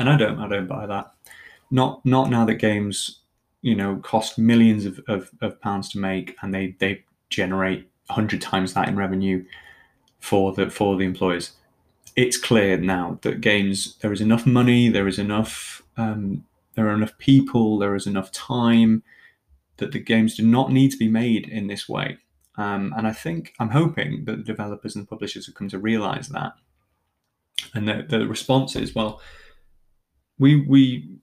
and 0.00 0.10
I 0.10 0.16
don't 0.16 0.40
I 0.40 0.48
don't 0.48 0.66
buy 0.66 0.84
that. 0.86 1.12
Not 1.70 2.04
not 2.04 2.30
now 2.30 2.44
that 2.44 2.54
games, 2.54 3.20
you 3.62 3.74
know, 3.74 3.96
cost 3.96 4.38
millions 4.38 4.84
of, 4.86 5.00
of, 5.08 5.30
of 5.40 5.60
pounds 5.60 5.88
to 5.90 5.98
make, 5.98 6.36
and 6.42 6.54
they 6.54 6.76
they 6.78 7.04
generate 7.30 7.88
hundred 8.08 8.40
times 8.40 8.74
that 8.74 8.88
in 8.88 8.96
revenue 8.96 9.44
for 10.20 10.52
the 10.52 10.70
for 10.70 10.96
the 10.96 11.04
employers 11.04 11.52
it's 12.16 12.38
clear 12.38 12.78
now 12.78 13.18
that 13.22 13.42
games 13.42 13.96
there 13.98 14.12
is 14.12 14.22
enough 14.22 14.46
money, 14.46 14.88
there 14.88 15.06
is 15.06 15.18
enough, 15.18 15.82
um, 15.98 16.44
there 16.74 16.88
are 16.88 16.94
enough 16.94 17.16
people, 17.18 17.78
there 17.78 17.94
is 17.94 18.06
enough 18.06 18.32
time 18.32 19.02
that 19.76 19.92
the 19.92 19.98
games 19.98 20.34
do 20.34 20.42
not 20.42 20.72
need 20.72 20.90
to 20.90 20.96
be 20.96 21.08
made 21.08 21.46
in 21.46 21.66
this 21.66 21.86
way. 21.86 22.16
Um, 22.56 22.94
and 22.96 23.06
I 23.06 23.12
think 23.12 23.52
I'm 23.60 23.68
hoping 23.68 24.24
that 24.24 24.38
the 24.38 24.42
developers 24.42 24.96
and 24.96 25.04
the 25.04 25.08
publishers 25.08 25.44
have 25.44 25.54
come 25.54 25.68
to 25.68 25.78
realize 25.78 26.28
that. 26.28 26.54
And 27.74 27.86
the, 27.86 28.06
the 28.08 28.26
response 28.26 28.74
is, 28.76 28.94
well, 28.94 29.20
we 30.38 30.62
we 30.62 31.18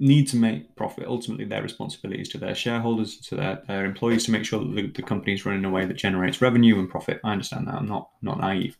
need 0.00 0.26
to 0.28 0.36
make 0.36 0.74
profit. 0.76 1.06
Ultimately, 1.06 1.44
their 1.44 1.62
responsibility 1.62 2.20
is 2.20 2.28
to 2.30 2.38
their 2.38 2.54
shareholders, 2.54 3.18
to 3.18 3.36
their, 3.36 3.62
their 3.68 3.84
employees, 3.84 4.24
to 4.24 4.32
make 4.32 4.44
sure 4.44 4.60
that 4.60 4.74
the, 4.74 4.86
the 4.88 5.02
company 5.02 5.34
is 5.34 5.46
running 5.46 5.60
in 5.60 5.64
a 5.66 5.70
way 5.70 5.84
that 5.84 5.94
generates 5.94 6.42
revenue 6.42 6.78
and 6.78 6.90
profit. 6.90 7.20
I 7.24 7.32
understand 7.32 7.68
that. 7.68 7.74
I'm 7.74 7.88
not 7.88 8.10
not 8.22 8.40
naive 8.40 8.76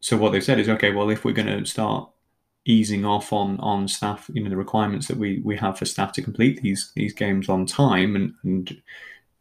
so 0.00 0.16
what 0.16 0.32
they've 0.32 0.44
said 0.44 0.60
is 0.60 0.68
okay 0.68 0.92
well 0.92 1.10
if 1.10 1.24
we're 1.24 1.32
going 1.32 1.46
to 1.46 1.64
start 1.64 2.08
easing 2.64 3.04
off 3.04 3.32
on 3.32 3.58
on 3.60 3.88
staff 3.88 4.30
you 4.32 4.42
know 4.42 4.50
the 4.50 4.56
requirements 4.56 5.08
that 5.08 5.16
we 5.16 5.40
we 5.44 5.56
have 5.56 5.78
for 5.78 5.84
staff 5.84 6.12
to 6.12 6.22
complete 6.22 6.60
these 6.62 6.92
these 6.94 7.12
games 7.12 7.48
on 7.48 7.66
time 7.66 8.14
and, 8.14 8.34
and 8.44 8.82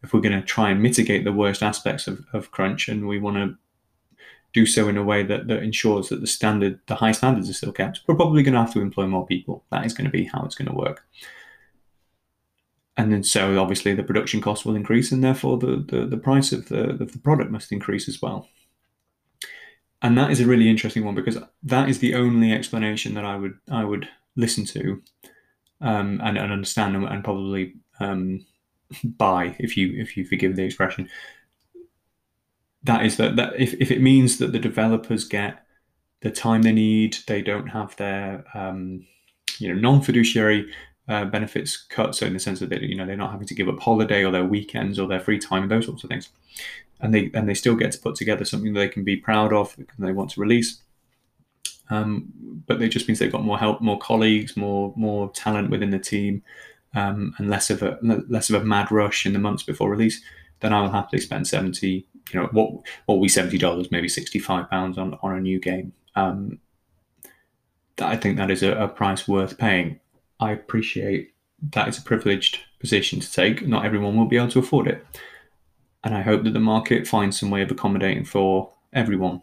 if 0.03 0.13
we're 0.13 0.21
going 0.21 0.39
to 0.39 0.45
try 0.45 0.69
and 0.69 0.81
mitigate 0.81 1.23
the 1.23 1.33
worst 1.33 1.61
aspects 1.61 2.07
of, 2.07 2.25
of 2.33 2.51
crunch 2.51 2.87
and 2.87 3.07
we 3.07 3.19
want 3.19 3.35
to 3.37 3.57
do 4.53 4.65
so 4.65 4.87
in 4.87 4.97
a 4.97 5.03
way 5.03 5.23
that, 5.23 5.47
that 5.47 5.63
ensures 5.63 6.09
that 6.09 6.21
the 6.21 6.27
standard 6.27 6.79
the 6.87 6.95
high 6.95 7.11
standards 7.11 7.49
are 7.49 7.53
still 7.53 7.71
kept. 7.71 8.01
We're 8.07 8.15
probably 8.15 8.43
going 8.43 8.53
to 8.53 8.61
have 8.61 8.73
to 8.73 8.81
employ 8.81 9.07
more 9.07 9.25
people. 9.25 9.63
That 9.71 9.85
is 9.85 9.93
going 9.93 10.05
to 10.05 10.11
be 10.11 10.25
how 10.25 10.43
it's 10.45 10.55
going 10.55 10.69
to 10.69 10.75
work. 10.75 11.05
And 12.95 13.13
then 13.13 13.23
so 13.23 13.59
obviously 13.61 13.93
the 13.93 14.03
production 14.03 14.41
cost 14.41 14.65
will 14.65 14.75
increase 14.75 15.11
and 15.11 15.23
therefore 15.23 15.59
the, 15.59 15.85
the, 15.87 16.05
the 16.07 16.17
price 16.17 16.51
of 16.51 16.69
the, 16.69 16.89
of 16.89 17.11
the 17.11 17.19
product 17.19 17.51
must 17.51 17.71
increase 17.71 18.09
as 18.09 18.21
well. 18.21 18.47
And 20.01 20.17
that 20.17 20.31
is 20.31 20.39
a 20.39 20.45
really 20.45 20.69
interesting 20.69 21.05
one 21.05 21.15
because 21.15 21.37
that 21.63 21.89
is 21.89 21.99
the 21.99 22.15
only 22.15 22.51
explanation 22.51 23.13
that 23.15 23.25
I 23.25 23.35
would 23.35 23.57
I 23.69 23.83
would 23.83 24.07
listen 24.35 24.65
to 24.65 25.01
um, 25.81 26.21
and, 26.23 26.37
and, 26.37 26.51
understand 26.51 26.95
and, 26.95 27.05
and 27.05 27.23
probably 27.23 27.75
um, 27.99 28.45
buy 29.03 29.55
if 29.59 29.75
you 29.75 29.93
if 29.99 30.15
you 30.17 30.25
forgive 30.25 30.55
the 30.55 30.63
expression. 30.63 31.09
That 32.87 33.05
is 33.05 33.17
that 33.17 33.35
that 33.35 33.53
if, 33.59 33.73
if 33.75 33.91
it 33.91 34.01
means 34.01 34.37
that 34.39 34.51
the 34.51 34.59
developers 34.59 35.23
get 35.23 35.63
the 36.21 36.31
time 36.31 36.63
they 36.63 36.71
need, 36.73 37.17
they 37.27 37.41
don't 37.41 37.67
have 37.67 37.95
their 37.97 38.43
um, 38.53 39.05
you 39.59 39.71
know 39.71 39.79
non 39.79 40.01
fiduciary 40.01 40.71
uh, 41.07 41.25
benefits 41.25 41.77
cut. 41.77 42.15
So 42.15 42.25
in 42.25 42.33
the 42.33 42.39
sense 42.39 42.59
that 42.59 42.69
they 42.69 42.79
you 42.79 42.95
know 42.95 43.05
they're 43.05 43.15
not 43.15 43.31
having 43.31 43.47
to 43.47 43.55
give 43.55 43.69
up 43.69 43.79
holiday 43.79 44.25
or 44.25 44.31
their 44.31 44.45
weekends 44.45 44.99
or 44.99 45.07
their 45.07 45.19
free 45.19 45.39
time 45.39 45.63
and 45.63 45.71
those 45.71 45.85
sorts 45.85 46.03
of 46.03 46.09
things 46.09 46.29
and 46.99 47.13
they 47.13 47.29
and 47.33 47.47
they 47.47 47.53
still 47.53 47.75
get 47.75 47.91
to 47.91 47.99
put 47.99 48.15
together 48.15 48.45
something 48.45 48.73
that 48.73 48.79
they 48.79 48.87
can 48.87 49.03
be 49.03 49.17
proud 49.17 49.53
of 49.53 49.75
and 49.77 49.87
they 49.99 50.11
want 50.11 50.31
to 50.31 50.41
release. 50.41 50.81
Um, 51.89 52.33
but 52.65 52.81
it 52.81 52.89
just 52.89 53.07
means 53.07 53.19
they've 53.19 53.31
got 53.31 53.45
more 53.45 53.57
help, 53.57 53.81
more 53.81 53.99
colleagues, 53.99 54.57
more 54.57 54.93
more 54.95 55.31
talent 55.31 55.69
within 55.69 55.91
the 55.91 55.99
team, 55.99 56.43
um, 56.95 57.33
and 57.37 57.49
less 57.49 57.69
of 57.69 57.83
a 57.83 57.97
less 58.01 58.49
of 58.49 58.61
a 58.61 58.65
mad 58.65 58.91
rush 58.91 59.25
in 59.25 59.33
the 59.33 59.39
months 59.39 59.63
before 59.63 59.89
release. 59.89 60.21
Then 60.59 60.73
I 60.73 60.81
will 60.81 60.89
happily 60.89 61.21
spend 61.21 61.47
seventy, 61.47 62.07
you 62.31 62.39
know, 62.39 62.47
what 62.51 62.71
what 63.05 63.21
be 63.21 63.27
seventy 63.27 63.57
dollars, 63.57 63.91
maybe 63.91 64.09
sixty 64.09 64.39
five 64.39 64.69
pounds 64.69 64.97
on 64.97 65.17
on 65.21 65.37
a 65.37 65.41
new 65.41 65.59
game. 65.59 65.93
Um, 66.15 66.59
I 67.99 68.15
think 68.15 68.37
that 68.37 68.51
is 68.51 68.63
a, 68.63 68.73
a 68.73 68.87
price 68.87 69.27
worth 69.27 69.57
paying. 69.57 69.99
I 70.39 70.51
appreciate 70.51 71.33
that 71.71 71.87
is 71.87 71.97
a 71.97 72.03
privileged 72.03 72.59
position 72.79 73.19
to 73.19 73.31
take. 73.31 73.67
Not 73.67 73.85
everyone 73.85 74.15
will 74.15 74.27
be 74.27 74.37
able 74.37 74.49
to 74.49 74.59
afford 74.59 74.87
it 74.87 75.05
and 76.07 76.15
I 76.15 76.21
hope 76.21 76.43
that 76.43 76.53
the 76.53 76.59
market 76.59 77.05
finds 77.05 77.37
some 77.37 77.49
way 77.49 77.61
of 77.61 77.69
accommodating 77.69 78.23
for 78.23 78.71
everyone. 78.93 79.41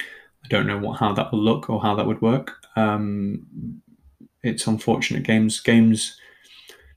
I 0.00 0.48
don't 0.50 0.66
know 0.66 0.78
what 0.78 0.98
how 0.98 1.14
that 1.14 1.32
will 1.32 1.40
look 1.40 1.70
or 1.70 1.80
how 1.80 1.94
that 1.94 2.06
would 2.06 2.20
work. 2.20 2.58
Um, 2.76 3.80
it's 4.42 4.66
unfortunate. 4.66 5.22
Games, 5.22 5.60
games, 5.60 6.18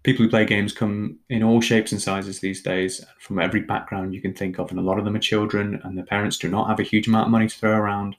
people 0.05 0.23
who 0.23 0.29
play 0.29 0.45
games 0.45 0.71
come 0.71 1.19
in 1.29 1.43
all 1.43 1.59
shapes 1.59 1.91
and 1.91 2.01
sizes 2.01 2.39
these 2.39 2.61
days, 2.61 3.03
from 3.19 3.39
every 3.39 3.61
background 3.61 4.13
you 4.13 4.21
can 4.21 4.33
think 4.33 4.59
of, 4.59 4.69
and 4.69 4.79
a 4.79 4.83
lot 4.83 4.99
of 4.99 5.05
them 5.05 5.15
are 5.15 5.19
children, 5.19 5.81
and 5.83 5.97
their 5.97 6.05
parents 6.05 6.37
do 6.37 6.49
not 6.49 6.67
have 6.69 6.79
a 6.79 6.83
huge 6.83 7.07
amount 7.07 7.25
of 7.25 7.31
money 7.31 7.47
to 7.47 7.57
throw 7.57 7.75
around. 7.75 8.15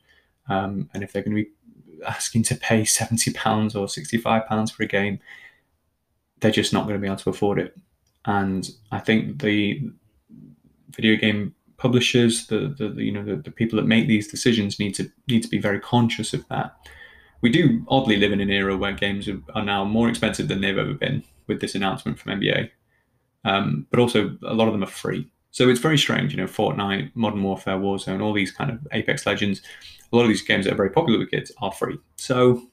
Um, 0.49 0.91
and 0.93 1.03
if 1.03 1.13
they're 1.13 1.23
going 1.23 1.37
to 1.37 1.45
be 1.45 1.51
asking 2.07 2.43
to 2.45 2.57
pay 2.57 2.85
seventy 2.85 3.33
pounds 3.33 3.75
or 3.77 3.89
sixty-five 3.89 4.47
pounds 4.47 4.71
for 4.71 4.83
a 4.83 4.87
game, 4.87 5.21
they're 6.41 6.51
just 6.51 6.73
not 6.73 6.85
going 6.87 6.97
to 6.97 7.01
be 7.01 7.07
able 7.07 7.17
to 7.25 7.31
afford 7.31 7.59
it. 7.59 7.79
And 8.25 8.69
I 8.91 8.99
think 8.99 9.41
the 9.41 9.81
video 10.91 11.17
game 11.17 11.55
publishers, 11.77 12.47
the, 12.49 12.75
the, 12.79 12.89
the 12.89 13.05
you 13.05 13.13
know 13.13 13.25
the, 13.25 13.37
the 13.37 13.51
people 13.51 13.77
that 13.77 13.87
make 13.87 14.09
these 14.09 14.29
decisions 14.29 14.79
need 14.79 14.95
to 14.97 15.11
need 15.29 15.43
to 15.43 15.49
be 15.49 15.59
very 15.59 15.81
conscious 15.81 16.35
of 16.35 16.47
that. 16.49 16.77
we 17.43 17.51
do 17.51 17.85
oddly 17.89 18.17
live 18.17 18.33
in 18.33 18.41
an 18.41 18.51
era 18.51 18.77
where 18.77 18.93
games 18.93 19.29
are 19.55 19.65
now 19.65 19.85
more 19.85 20.09
expensive 20.09 20.49
than 20.49 20.61
they've 20.61 20.79
ever 20.79 20.95
been 20.95 21.23
with 21.47 21.61
this 21.61 21.75
announcement 21.75 22.19
from 22.19 22.41
NBA. 22.41 22.71
Um, 23.45 23.87
but 23.91 24.01
also, 24.01 24.37
a 24.45 24.55
lot 24.55 24.67
of 24.67 24.75
them 24.75 24.83
are 24.83 24.87
free. 24.87 25.31
So 25.51 25.69
it's 25.69 25.81
very 25.81 25.97
strange, 25.97 26.33
you 26.33 26.37
know, 26.37 26.47
Fortnite, 26.47 27.13
Modern 27.15 27.43
Warfare, 27.43 27.79
Warzone, 27.79 28.23
all 28.23 28.35
these 28.35 28.53
kind 28.53 28.71
of 28.71 28.87
Apex 28.93 29.25
Legends, 29.25 29.63
a 30.13 30.17
lot 30.17 30.23
of 30.23 30.29
these 30.29 30.43
games 30.43 30.67
that 30.67 30.75
are 30.75 30.77
very 30.77 30.91
popular 30.91 31.19
with 31.19 31.31
kids 31.31 31.51
are 31.63 31.73
free. 31.73 31.99
So 32.17 32.69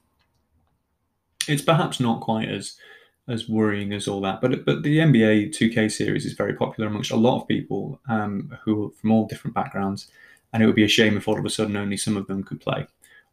it's 1.48 1.62
perhaps 1.62 2.00
not 2.00 2.20
quite 2.20 2.48
as 2.48 2.76
as 3.26 3.48
worrying 3.48 3.92
as 3.92 4.06
all 4.06 4.20
that. 4.20 4.40
But 4.40 4.64
but 4.64 4.82
the 4.82 4.98
NBA 4.98 5.56
2K 5.56 5.90
series 5.90 6.26
is 6.26 6.34
very 6.34 6.54
popular 6.54 6.88
amongst 6.88 7.10
a 7.10 7.16
lot 7.16 7.40
of 7.40 7.48
people 7.48 8.00
um, 8.08 8.56
who 8.64 8.92
from 9.00 9.12
all 9.12 9.26
different 9.26 9.54
backgrounds, 9.54 10.08
and 10.52 10.62
it 10.62 10.66
would 10.66 10.74
be 10.74 10.84
a 10.84 10.88
shame 10.88 11.16
if 11.16 11.26
all 11.26 11.38
of 11.38 11.44
a 11.44 11.50
sudden 11.50 11.76
only 11.76 11.96
some 11.96 12.16
of 12.16 12.26
them 12.26 12.42
could 12.42 12.60
play, 12.60 12.86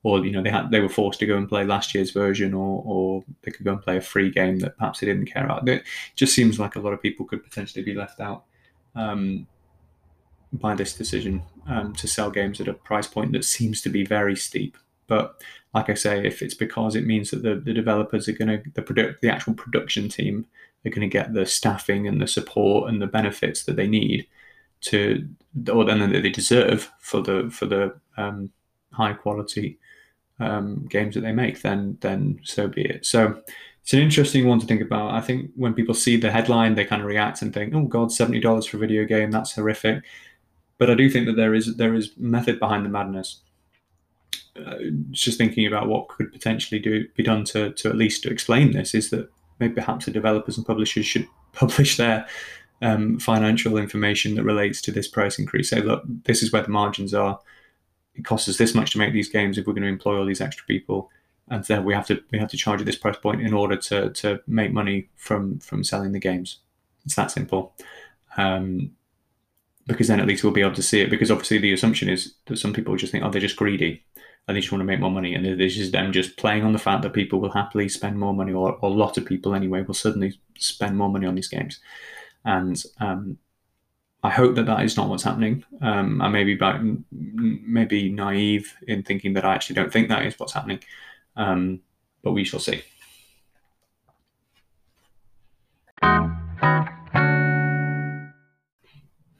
or 0.03 0.25
you 0.25 0.31
know 0.31 0.41
they 0.41 0.49
had 0.49 0.71
they 0.71 0.79
were 0.79 0.89
forced 0.89 1.19
to 1.19 1.25
go 1.25 1.37
and 1.37 1.47
play 1.47 1.63
last 1.63 1.93
year's 1.93 2.11
version, 2.11 2.53
or 2.53 2.83
or 2.85 3.23
they 3.43 3.51
could 3.51 3.65
go 3.65 3.73
and 3.73 3.81
play 3.81 3.97
a 3.97 4.01
free 4.01 4.31
game 4.31 4.59
that 4.59 4.77
perhaps 4.77 4.99
they 4.99 5.07
didn't 5.07 5.31
care 5.31 5.45
about. 5.45 5.67
It 5.67 5.83
just 6.15 6.33
seems 6.33 6.59
like 6.59 6.75
a 6.75 6.79
lot 6.79 6.93
of 6.93 7.01
people 7.01 7.25
could 7.25 7.43
potentially 7.43 7.83
be 7.83 7.93
left 7.93 8.19
out. 8.19 8.45
Um, 8.95 9.47
by 10.53 10.75
this 10.75 10.93
decision 10.93 11.41
um, 11.67 11.93
to 11.93 12.07
sell 12.07 12.29
games 12.29 12.59
at 12.59 12.67
a 12.67 12.73
price 12.73 13.07
point 13.07 13.31
that 13.31 13.45
seems 13.45 13.81
to 13.81 13.89
be 13.89 14.05
very 14.05 14.35
steep. 14.35 14.77
But 15.07 15.41
like 15.73 15.89
I 15.89 15.93
say, 15.93 16.25
if 16.25 16.41
it's 16.41 16.53
because 16.53 16.95
it 16.95 17.05
means 17.05 17.31
that 17.31 17.43
the, 17.43 17.55
the 17.55 17.73
developers 17.73 18.27
are 18.27 18.33
going 18.33 18.49
to 18.49 18.69
the 18.73 18.81
product 18.81 19.21
the 19.21 19.29
actual 19.29 19.53
production 19.53 20.09
team 20.09 20.45
are 20.85 20.89
going 20.89 21.01
to 21.01 21.07
get 21.07 21.33
the 21.33 21.45
staffing 21.45 22.07
and 22.07 22.21
the 22.21 22.27
support 22.27 22.89
and 22.89 23.01
the 23.01 23.07
benefits 23.07 23.63
that 23.63 23.75
they 23.75 23.87
need 23.87 24.27
to 24.81 25.27
or 25.71 25.85
then 25.85 25.99
that 25.99 26.23
they 26.23 26.29
deserve 26.29 26.91
for 26.99 27.21
the 27.21 27.49
for 27.51 27.65
the 27.65 27.93
um, 28.17 28.49
high 28.91 29.13
quality 29.13 29.77
um, 30.41 30.85
games 30.89 31.15
that 31.15 31.21
they 31.21 31.31
make, 31.31 31.61
then 31.61 31.97
then 32.01 32.39
so 32.43 32.67
be 32.67 32.83
it. 32.83 33.05
So 33.05 33.41
it's 33.81 33.93
an 33.93 33.99
interesting 33.99 34.47
one 34.47 34.59
to 34.59 34.65
think 34.65 34.81
about. 34.81 35.11
I 35.11 35.21
think 35.21 35.51
when 35.55 35.73
people 35.73 35.93
see 35.93 36.17
the 36.17 36.31
headline, 36.31 36.75
they 36.75 36.85
kind 36.85 37.01
of 37.01 37.07
react 37.07 37.41
and 37.41 37.53
think, 37.53 37.73
"Oh 37.73 37.85
God, 37.85 38.11
seventy 38.11 38.39
dollars 38.39 38.65
for 38.65 38.77
a 38.77 38.79
video 38.79 39.05
game? 39.05 39.31
That's 39.31 39.53
horrific." 39.53 40.03
But 40.77 40.89
I 40.89 40.95
do 40.95 41.09
think 41.09 41.27
that 41.27 41.35
there 41.35 41.53
is 41.53 41.75
there 41.77 41.93
is 41.93 42.11
method 42.17 42.59
behind 42.59 42.85
the 42.85 42.89
madness 42.89 43.41
uh, 44.55 44.75
just 45.11 45.37
thinking 45.37 45.65
about 45.65 45.87
what 45.87 46.09
could 46.09 46.31
potentially 46.31 46.79
do 46.79 47.07
be 47.15 47.23
done 47.23 47.45
to 47.45 47.71
to 47.71 47.89
at 47.89 47.95
least 47.95 48.23
to 48.23 48.29
explain 48.29 48.71
this 48.71 48.93
is 48.93 49.09
that 49.09 49.29
maybe 49.59 49.75
perhaps 49.75 50.05
the 50.05 50.11
developers 50.11 50.57
and 50.57 50.65
publishers 50.65 51.05
should 51.05 51.27
publish 51.53 51.97
their 51.97 52.27
um, 52.81 53.19
financial 53.19 53.77
information 53.77 54.35
that 54.35 54.43
relates 54.43 54.81
to 54.81 54.91
this 54.91 55.07
price 55.07 55.37
increase. 55.37 55.69
Say, 55.69 55.81
look, 55.81 56.03
this 56.25 56.41
is 56.41 56.51
where 56.51 56.63
the 56.63 56.69
margins 56.69 57.13
are. 57.13 57.39
It 58.15 58.25
costs 58.25 58.49
us 58.49 58.57
this 58.57 58.75
much 58.75 58.91
to 58.91 58.97
make 58.97 59.13
these 59.13 59.29
games 59.29 59.57
if 59.57 59.65
we're 59.65 59.73
going 59.73 59.83
to 59.83 59.89
employ 59.89 60.17
all 60.17 60.25
these 60.25 60.41
extra 60.41 60.65
people, 60.65 61.09
and 61.49 61.63
then 61.65 61.85
we 61.85 61.93
have 61.93 62.07
to 62.07 62.21
we 62.31 62.39
have 62.39 62.49
to 62.49 62.57
charge 62.57 62.81
at 62.81 62.85
this 62.85 62.97
price 62.97 63.17
point 63.17 63.41
in 63.41 63.53
order 63.53 63.77
to 63.77 64.09
to 64.09 64.41
make 64.47 64.71
money 64.71 65.09
from 65.15 65.59
from 65.59 65.83
selling 65.83 66.11
the 66.11 66.19
games. 66.19 66.59
It's 67.05 67.15
that 67.15 67.31
simple. 67.31 67.73
Um, 68.37 68.91
because 69.87 70.07
then 70.07 70.19
at 70.19 70.27
least 70.27 70.43
we'll 70.43 70.53
be 70.53 70.61
able 70.61 70.75
to 70.75 70.83
see 70.83 71.01
it. 71.01 71.09
Because 71.09 71.31
obviously 71.31 71.57
the 71.57 71.73
assumption 71.73 72.09
is 72.09 72.35
that 72.45 72.57
some 72.57 72.73
people 72.73 72.95
just 72.95 73.11
think, 73.11 73.23
oh, 73.23 73.29
they're 73.29 73.41
just 73.41 73.55
greedy 73.55 74.03
and 74.47 74.55
they 74.55 74.61
just 74.61 74.71
want 74.71 74.81
to 74.81 74.85
make 74.85 74.99
more 74.99 75.11
money. 75.11 75.33
And 75.33 75.59
this 75.59 75.77
is 75.77 75.91
them 75.91 76.11
just 76.11 76.37
playing 76.37 76.63
on 76.63 76.73
the 76.73 76.79
fact 76.79 77.03
that 77.03 77.13
people 77.13 77.39
will 77.39 77.51
happily 77.51 77.89
spend 77.89 78.19
more 78.19 78.33
money, 78.33 78.53
or, 78.53 78.73
or 78.73 78.89
a 78.89 78.93
lot 78.93 79.17
of 79.17 79.25
people 79.25 79.53
anyway 79.53 79.81
will 79.81 79.93
suddenly 79.93 80.39
spend 80.57 80.97
more 80.97 81.09
money 81.09 81.25
on 81.25 81.35
these 81.35 81.47
games. 81.47 81.79
And 82.45 82.81
um, 82.99 83.37
I 84.23 84.29
hope 84.29 84.55
that 84.55 84.67
that 84.67 84.83
is 84.83 84.97
not 84.97 85.09
what's 85.09 85.23
happening. 85.23 85.63
Um, 85.81 86.21
I 86.21 86.29
may 86.29 86.43
be 86.43 86.57
maybe 87.11 88.11
naive 88.11 88.75
in 88.87 89.01
thinking 89.03 89.33
that 89.33 89.45
I 89.45 89.55
actually 89.55 89.75
don't 89.75 89.91
think 89.91 90.09
that 90.09 90.25
is 90.25 90.37
what's 90.37 90.53
happening, 90.53 90.79
um, 91.35 91.81
but 92.23 92.33
we 92.33 92.43
shall 92.43 92.59
see. 92.59 92.83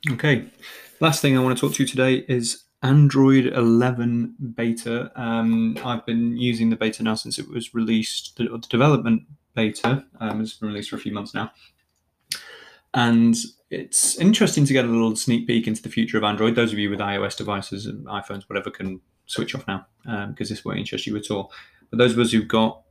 Okay, 0.09 0.45
last 0.99 1.21
thing 1.21 1.37
I 1.37 1.41
want 1.41 1.55
to 1.57 1.61
talk 1.61 1.75
to 1.75 1.83
you 1.83 1.87
today 1.87 2.25
is 2.27 2.63
Android 2.81 3.45
11 3.45 4.35
beta. 4.55 5.11
Um, 5.15 5.77
I've 5.85 6.05
been 6.07 6.37
using 6.37 6.71
the 6.71 6.75
beta 6.75 7.03
now 7.03 7.13
since 7.13 7.37
it 7.37 7.47
was 7.47 7.75
released. 7.75 8.35
The, 8.37 8.45
the 8.45 8.57
development 8.67 9.23
beta 9.53 10.03
um, 10.19 10.39
has 10.39 10.55
been 10.55 10.69
released 10.69 10.89
for 10.89 10.95
a 10.95 10.99
few 10.99 11.13
months 11.13 11.35
now. 11.35 11.51
And 12.93 13.35
it's 13.69 14.17
interesting 14.17 14.65
to 14.65 14.73
get 14.73 14.85
a 14.85 14.87
little 14.87 15.15
sneak 15.15 15.47
peek 15.47 15.67
into 15.67 15.81
the 15.81 15.89
future 15.89 16.17
of 16.17 16.23
Android. 16.23 16.55
Those 16.55 16.73
of 16.73 16.79
you 16.79 16.89
with 16.89 16.99
iOS 16.99 17.37
devices 17.37 17.85
and 17.85 18.05
iPhones, 18.07 18.43
whatever, 18.43 18.69
can 18.69 18.99
switch 19.25 19.55
off 19.55 19.65
now 19.67 19.85
because 20.03 20.51
um, 20.51 20.53
this 20.53 20.65
won't 20.65 20.79
interest 20.79 21.07
you 21.07 21.15
at 21.15 21.31
all. 21.31 21.51
But 21.89 21.97
those 21.97 22.13
of 22.13 22.19
us 22.19 22.31
who've 22.31 22.47
got 22.47 22.81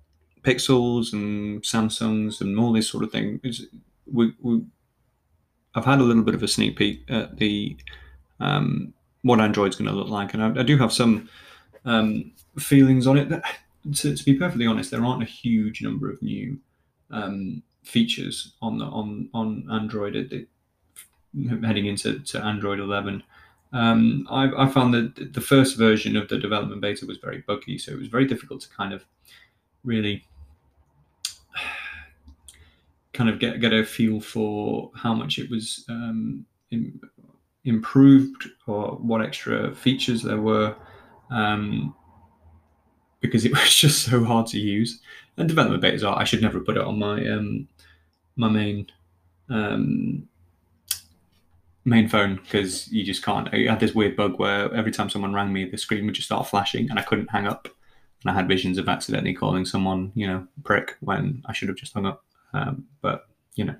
Pixels 0.42 1.12
and 1.12 1.62
Samsungs 1.62 2.40
and 2.40 2.58
all 2.58 2.72
this 2.72 2.88
sort 2.88 3.04
of 3.04 3.12
thing, 3.12 3.40
we, 4.10 4.32
we, 4.40 4.62
I've 5.74 5.84
had 5.84 6.00
a 6.00 6.04
little 6.04 6.22
bit 6.22 6.34
of 6.34 6.42
a 6.42 6.48
sneak 6.48 6.76
peek 6.76 7.04
at 7.10 7.36
the 7.36 7.76
um, 8.40 8.94
what 9.22 9.40
Android's 9.40 9.76
going 9.76 9.90
to 9.90 9.96
look 9.96 10.08
like, 10.08 10.32
and 10.32 10.42
I, 10.42 10.60
I 10.60 10.62
do 10.62 10.78
have 10.78 10.92
some 10.92 11.28
um, 11.84 12.32
feelings 12.58 13.06
on 13.06 13.18
it. 13.18 13.28
That, 13.28 13.44
to, 13.96 14.16
to, 14.16 14.24
be 14.24 14.34
perfectly 14.34 14.66
honest, 14.66 14.90
there 14.90 15.04
aren't 15.04 15.22
a 15.22 15.26
huge 15.26 15.82
number 15.82 16.10
of 16.10 16.22
new 16.22 16.58
um, 17.10 17.62
features 17.82 18.52
on 18.60 18.78
the 18.78 18.84
on 18.84 19.28
on 19.34 19.66
Android 19.70 20.16
it, 20.16 20.32
it, 20.32 20.48
heading 21.64 21.86
into 21.86 22.20
to 22.20 22.42
Android 22.42 22.80
11. 22.80 23.22
Um, 23.72 24.26
I, 24.28 24.64
I, 24.64 24.68
found 24.68 24.92
that 24.94 25.32
the 25.32 25.40
first 25.40 25.78
version 25.78 26.16
of 26.16 26.28
the 26.28 26.38
development 26.38 26.80
beta 26.80 27.06
was 27.06 27.18
very 27.18 27.44
buggy, 27.46 27.78
so 27.78 27.92
it 27.92 27.98
was 27.98 28.08
very 28.08 28.26
difficult 28.26 28.62
to 28.62 28.68
kind 28.70 28.92
of 28.92 29.04
really 29.84 30.24
kind 33.12 33.30
of 33.30 33.38
get 33.38 33.60
get 33.60 33.72
a 33.72 33.84
feel 33.84 34.20
for 34.20 34.90
how 34.96 35.14
much 35.14 35.38
it 35.38 35.48
was 35.48 35.84
um, 35.88 36.44
improved 37.64 38.48
or 38.66 38.96
what 38.96 39.22
extra 39.22 39.72
features 39.74 40.22
there 40.22 40.40
were 40.40 40.74
um, 41.30 41.94
because 43.20 43.44
it 43.44 43.52
was 43.56 43.74
just 43.74 44.02
so 44.04 44.24
hard 44.24 44.46
to 44.48 44.58
use. 44.58 45.00
And 45.36 45.48
development 45.48 45.82
betas 45.82 46.06
are, 46.06 46.18
I 46.18 46.24
should 46.24 46.42
never 46.42 46.60
put 46.60 46.76
it 46.76 46.84
on 46.84 46.98
my 46.98 47.26
um, 47.28 47.68
my 48.36 48.48
main 48.48 48.86
um, 49.48 50.28
main 51.84 52.08
phone 52.08 52.36
because 52.36 52.88
you 52.88 53.04
just 53.04 53.24
can't. 53.24 53.48
I 53.52 53.70
had 53.70 53.80
this 53.80 53.94
weird 53.94 54.16
bug 54.16 54.38
where 54.38 54.72
every 54.74 54.92
time 54.92 55.10
someone 55.10 55.34
rang 55.34 55.52
me, 55.52 55.64
the 55.64 55.78
screen 55.78 56.06
would 56.06 56.14
just 56.14 56.28
start 56.28 56.46
flashing 56.46 56.90
and 56.90 56.98
I 56.98 57.02
couldn't 57.02 57.30
hang 57.30 57.46
up. 57.46 57.68
And 58.22 58.30
I 58.30 58.34
had 58.34 58.48
visions 58.48 58.76
of 58.76 58.88
accidentally 58.88 59.32
calling 59.34 59.64
someone, 59.64 60.12
you 60.14 60.26
know, 60.26 60.46
prick 60.62 60.96
when 61.00 61.42
I 61.46 61.54
should 61.54 61.68
have 61.68 61.78
just 61.78 61.94
hung 61.94 62.04
up. 62.04 62.22
Um, 62.52 62.84
but, 63.00 63.26
you 63.54 63.64
know, 63.64 63.76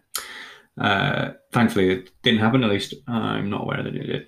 uh, 0.78 1.32
thankfully, 1.52 1.90
it 1.90 2.10
didn't 2.22 2.40
happen. 2.40 2.64
At 2.64 2.70
least 2.70 2.94
I'm 3.06 3.50
not 3.50 3.62
aware 3.62 3.82
that 3.82 3.94
it 3.94 4.06
did. 4.06 4.26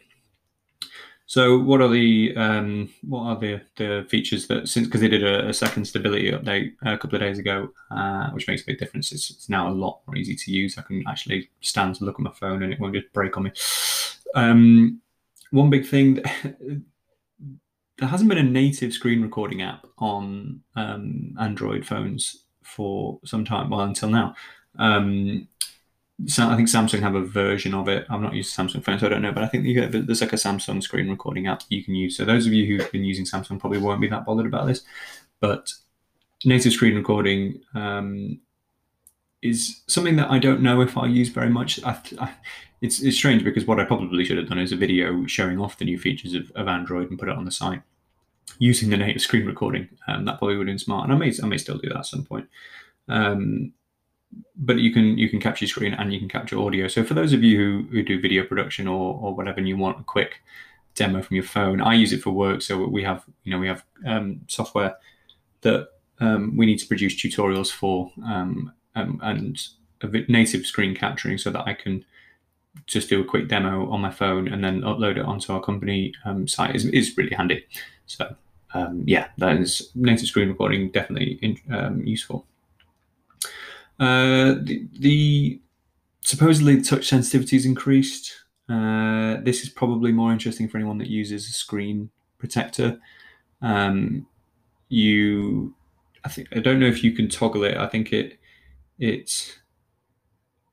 So, 1.32 1.58
what 1.58 1.80
are 1.80 1.88
the 1.88 2.36
um, 2.36 2.90
what 3.08 3.22
are 3.22 3.40
the, 3.40 3.62
the 3.76 4.06
features 4.06 4.48
that 4.48 4.68
since 4.68 4.86
because 4.86 5.00
they 5.00 5.08
did 5.08 5.24
a, 5.24 5.48
a, 5.48 5.54
second 5.54 5.86
stability 5.86 6.30
update 6.30 6.72
a 6.82 6.98
couple 6.98 7.14
of 7.14 7.22
days 7.22 7.38
ago, 7.38 7.70
uh, 7.90 8.28
which 8.32 8.46
makes 8.46 8.60
a 8.60 8.66
big 8.66 8.78
difference. 8.78 9.12
It's, 9.12 9.30
it's, 9.30 9.48
now 9.48 9.66
a 9.66 9.72
lot 9.72 10.02
more 10.06 10.14
easy 10.14 10.36
to 10.36 10.50
use. 10.50 10.76
I 10.76 10.82
can 10.82 11.02
actually 11.08 11.48
stand 11.62 11.94
to 11.94 12.04
look 12.04 12.16
at 12.16 12.20
my 12.20 12.32
phone 12.32 12.62
and 12.62 12.70
it 12.70 12.78
won't 12.78 12.94
just 12.94 13.10
break 13.14 13.38
on 13.38 13.44
me. 13.44 13.52
Um, 14.34 15.00
one 15.52 15.70
big 15.70 15.86
thing 15.86 16.16
there 17.98 18.08
hasn't 18.08 18.28
been 18.28 18.36
a 18.36 18.42
native 18.42 18.92
screen 18.92 19.22
recording 19.22 19.62
app 19.62 19.86
on 19.96 20.60
um, 20.76 21.34
Android 21.40 21.86
phones 21.86 22.44
for 22.62 23.18
some 23.24 23.46
time. 23.46 23.70
Well, 23.70 23.80
until 23.80 24.10
now. 24.10 24.34
Um, 24.78 25.48
so 26.26 26.48
I 26.48 26.56
think 26.56 26.68
Samsung 26.68 27.00
have 27.00 27.14
a 27.14 27.24
version 27.24 27.74
of 27.74 27.88
it. 27.88 28.06
I'm 28.10 28.22
not 28.22 28.34
used 28.34 28.56
Samsung 28.56 28.84
phones, 28.84 29.00
so 29.00 29.06
I 29.06 29.10
don't 29.10 29.22
know, 29.22 29.32
but 29.32 29.44
I 29.44 29.48
think 29.48 29.64
there's 29.64 30.20
like 30.20 30.32
a 30.32 30.36
Samsung 30.36 30.82
screen 30.82 31.08
recording 31.08 31.46
app 31.46 31.62
you 31.68 31.82
can 31.82 31.94
use. 31.94 32.16
So 32.16 32.24
those 32.24 32.46
of 32.46 32.52
you 32.52 32.66
who've 32.66 32.92
been 32.92 33.04
using 33.04 33.24
Samsung 33.24 33.58
probably 33.58 33.78
won't 33.78 34.00
be 34.00 34.08
that 34.08 34.24
bothered 34.24 34.46
about 34.46 34.66
this, 34.66 34.82
but 35.40 35.72
native 36.44 36.72
screen 36.72 36.96
recording 36.96 37.60
um, 37.74 38.40
is 39.42 39.82
something 39.86 40.16
that 40.16 40.30
I 40.30 40.38
don't 40.38 40.62
know 40.62 40.80
if 40.80 40.96
I 40.96 41.06
use 41.06 41.28
very 41.28 41.50
much. 41.50 41.82
I, 41.84 41.98
I, 42.20 42.32
it's, 42.80 43.00
it's 43.00 43.16
strange 43.16 43.44
because 43.44 43.64
what 43.64 43.80
I 43.80 43.84
probably 43.84 44.24
should 44.24 44.38
have 44.38 44.48
done 44.48 44.58
is 44.58 44.72
a 44.72 44.76
video 44.76 45.26
showing 45.26 45.58
off 45.58 45.78
the 45.78 45.84
new 45.84 45.98
features 45.98 46.34
of, 46.34 46.50
of 46.54 46.68
Android 46.68 47.10
and 47.10 47.18
put 47.18 47.28
it 47.28 47.36
on 47.36 47.44
the 47.44 47.50
site 47.50 47.82
using 48.58 48.90
the 48.90 48.96
native 48.96 49.22
screen 49.22 49.46
recording. 49.46 49.88
Um, 50.08 50.24
that 50.24 50.38
probably 50.38 50.56
would 50.56 50.68
have 50.68 50.72
been 50.72 50.78
smart, 50.78 51.04
and 51.04 51.12
I 51.12 51.16
may 51.16 51.32
I 51.42 51.46
may 51.46 51.58
still 51.58 51.78
do 51.78 51.88
that 51.88 51.98
at 51.98 52.06
some 52.06 52.24
point. 52.24 52.48
Um, 53.08 53.72
but 54.56 54.78
you 54.78 54.92
can 54.92 55.18
you 55.18 55.28
can 55.28 55.40
capture 55.40 55.66
screen 55.66 55.94
and 55.94 56.12
you 56.12 56.18
can 56.18 56.28
capture 56.28 56.58
audio. 56.58 56.88
So 56.88 57.04
for 57.04 57.14
those 57.14 57.32
of 57.32 57.42
you 57.42 57.56
who, 57.56 57.88
who 57.90 58.02
do 58.02 58.20
video 58.20 58.44
production 58.44 58.86
or, 58.86 59.18
or 59.20 59.34
whatever, 59.34 59.58
and 59.58 59.68
you 59.68 59.76
want 59.76 60.00
a 60.00 60.04
quick 60.04 60.40
demo 60.94 61.22
from 61.22 61.36
your 61.36 61.44
phone, 61.44 61.80
I 61.80 61.94
use 61.94 62.12
it 62.12 62.22
for 62.22 62.30
work. 62.30 62.62
So 62.62 62.86
we 62.86 63.02
have 63.02 63.24
you 63.44 63.52
know 63.52 63.58
we 63.58 63.68
have 63.68 63.84
um, 64.06 64.42
software 64.46 64.96
that 65.62 65.88
um, 66.20 66.56
we 66.56 66.66
need 66.66 66.78
to 66.78 66.86
produce 66.86 67.14
tutorials 67.14 67.70
for 67.70 68.10
um, 68.24 68.72
um 68.94 69.20
and 69.22 69.60
native 70.28 70.66
screen 70.66 70.94
capturing, 70.94 71.38
so 71.38 71.50
that 71.50 71.66
I 71.66 71.74
can 71.74 72.04
just 72.86 73.08
do 73.08 73.20
a 73.20 73.24
quick 73.24 73.48
demo 73.48 73.90
on 73.90 74.00
my 74.00 74.10
phone 74.10 74.48
and 74.48 74.64
then 74.64 74.80
upload 74.80 75.18
it 75.18 75.24
onto 75.24 75.52
our 75.52 75.60
company 75.60 76.12
um, 76.24 76.48
site 76.48 76.74
is, 76.74 76.86
is 76.86 77.16
really 77.16 77.34
handy. 77.34 77.64
So 78.06 78.34
um, 78.74 79.04
yeah, 79.06 79.28
that 79.38 79.58
is 79.58 79.90
native 79.94 80.26
screen 80.26 80.48
recording 80.48 80.90
definitely 80.90 81.38
in, 81.42 82.02
useful. 82.04 82.46
Uh, 84.02 84.58
the, 84.62 84.88
the, 84.98 85.60
supposedly 86.22 86.82
touch 86.82 87.08
sensitivity 87.08 87.56
is 87.56 87.66
increased. 87.66 88.32
Uh, 88.68 89.36
this 89.42 89.62
is 89.62 89.68
probably 89.68 90.10
more 90.10 90.32
interesting 90.32 90.68
for 90.68 90.76
anyone 90.76 90.98
that 90.98 91.08
uses 91.08 91.48
a 91.48 91.52
screen 91.52 92.10
protector. 92.38 92.98
Um, 93.60 94.26
you, 94.88 95.74
I 96.24 96.28
think 96.28 96.48
I 96.54 96.58
don't 96.58 96.80
know 96.80 96.86
if 96.86 97.04
you 97.04 97.12
can 97.12 97.28
toggle 97.28 97.64
it. 97.64 97.76
I 97.76 97.86
think 97.86 98.12
it 98.12 98.38
it's 98.98 99.58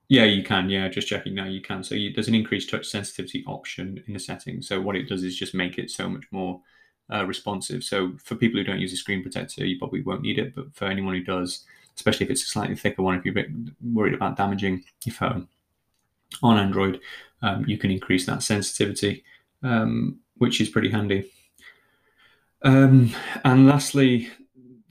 yeah, 0.07 0.23
you 0.23 0.43
can. 0.43 0.69
Yeah, 0.71 0.87
just 0.89 1.07
checking 1.07 1.35
now. 1.35 1.45
You 1.45 1.61
can. 1.61 1.83
So 1.83 1.93
you, 1.93 2.11
there's 2.11 2.27
an 2.27 2.35
increased 2.35 2.71
touch 2.71 2.87
sensitivity 2.87 3.43
option 3.45 4.03
in 4.07 4.13
the 4.13 4.19
settings. 4.19 4.67
So 4.67 4.81
what 4.81 4.95
it 4.95 5.07
does 5.07 5.23
is 5.23 5.37
just 5.37 5.53
make 5.53 5.77
it 5.77 5.91
so 5.91 6.09
much 6.09 6.23
more 6.31 6.61
uh, 7.13 7.25
responsive. 7.27 7.83
So 7.83 8.13
for 8.23 8.35
people 8.35 8.59
who 8.59 8.63
don't 8.63 8.79
use 8.79 8.93
a 8.93 8.97
screen 8.97 9.21
protector, 9.21 9.65
you 9.65 9.77
probably 9.77 10.01
won't 10.01 10.23
need 10.23 10.39
it. 10.39 10.55
But 10.55 10.73
for 10.73 10.85
anyone 10.85 11.13
who 11.13 11.23
does, 11.23 11.63
especially 11.99 12.25
if 12.25 12.31
it's 12.31 12.43
a 12.43 12.47
slightly 12.47 12.75
thicker 12.75 13.01
one, 13.01 13.17
if 13.17 13.25
you're 13.25 13.37
a 13.37 13.41
bit 13.43 13.49
worried 13.93 14.13
about 14.13 14.37
damaging 14.37 14.83
your 15.03 15.13
phone 15.13 15.47
on 16.41 16.57
Android, 16.57 17.01
um, 17.41 17.65
you 17.67 17.77
can 17.77 17.91
increase 17.91 18.25
that 18.25 18.41
sensitivity, 18.41 19.23
um, 19.63 20.19
which 20.37 20.61
is 20.61 20.69
pretty 20.69 20.89
handy. 20.89 21.29
Um, 22.61 23.11
and 23.43 23.67
lastly, 23.67 24.29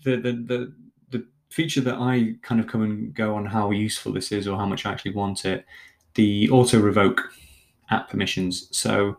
the, 0.04 0.16
the 0.16 0.32
the 0.32 0.72
the 1.10 1.26
feature 1.50 1.80
that 1.82 1.96
I 1.96 2.34
kind 2.42 2.60
of 2.60 2.66
come 2.66 2.82
and 2.82 3.14
go 3.14 3.34
on 3.34 3.46
how 3.46 3.70
useful 3.70 4.12
this 4.12 4.32
is 4.32 4.46
or 4.46 4.58
how 4.58 4.66
much 4.66 4.84
I 4.84 4.92
actually 4.92 5.14
want 5.14 5.44
it, 5.44 5.64
the 6.14 6.50
auto 6.50 6.78
revoke 6.78 7.32
app 7.90 8.10
permissions. 8.10 8.68
So 8.76 9.16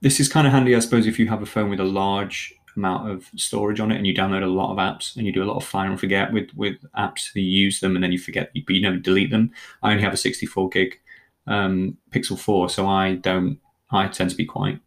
this 0.00 0.18
is 0.20 0.28
kind 0.28 0.46
of 0.46 0.52
handy, 0.52 0.74
I 0.74 0.80
suppose, 0.80 1.06
if 1.06 1.18
you 1.18 1.28
have 1.28 1.42
a 1.42 1.46
phone 1.46 1.70
with 1.70 1.80
a 1.80 1.84
large 1.84 2.55
amount 2.76 3.10
of 3.10 3.30
storage 3.36 3.80
on 3.80 3.90
it 3.90 3.96
and 3.96 4.06
you 4.06 4.14
download 4.14 4.42
a 4.42 4.46
lot 4.46 4.72
of 4.72 4.78
apps 4.78 5.16
and 5.16 5.26
you 5.26 5.32
do 5.32 5.42
a 5.42 5.46
lot 5.50 5.56
of 5.56 5.64
find 5.64 5.90
and 5.90 6.00
forget 6.00 6.32
with 6.32 6.50
with 6.54 6.76
apps 6.96 7.34
you 7.34 7.42
use 7.42 7.80
them 7.80 7.94
and 7.94 8.04
then 8.04 8.12
you 8.12 8.18
forget 8.18 8.50
but 8.54 8.74
you 8.74 8.82
never 8.82 8.96
delete 8.96 9.30
them. 9.30 9.50
I 9.82 9.90
only 9.90 10.02
have 10.02 10.12
a 10.12 10.18
64 10.18 10.68
gig 10.70 11.00
um, 11.46 11.96
pixel 12.10 12.38
4 12.38 12.68
so 12.70 12.88
i 12.88 13.14
don't 13.14 13.58
i 13.92 14.08
tend 14.08 14.30
to 14.30 14.36
be 14.36 14.44
quite 14.44 14.80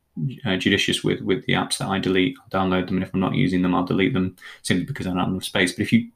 uh, 0.46 0.58
judicious 0.58 1.04
with 1.04 1.22
with 1.22 1.46
the 1.46 1.54
apps 1.54 1.78
that 1.78 1.88
i 1.88 2.00
delete. 2.00 2.38
I'll 2.42 2.60
download 2.60 2.88
them 2.88 2.98
and 2.98 3.04
if 3.04 3.14
i'm 3.14 3.20
not 3.20 3.36
using 3.36 3.62
them 3.62 3.74
i'll 3.74 3.86
delete 3.86 4.14
them 4.14 4.36
simply 4.62 4.86
because 4.86 5.08
i 5.08 5.10
don't 5.10 5.20
have 5.20 5.30
enough 5.30 5.44
space. 5.44 5.72
But 5.74 5.84
if 5.84 5.94
you 5.94 6.10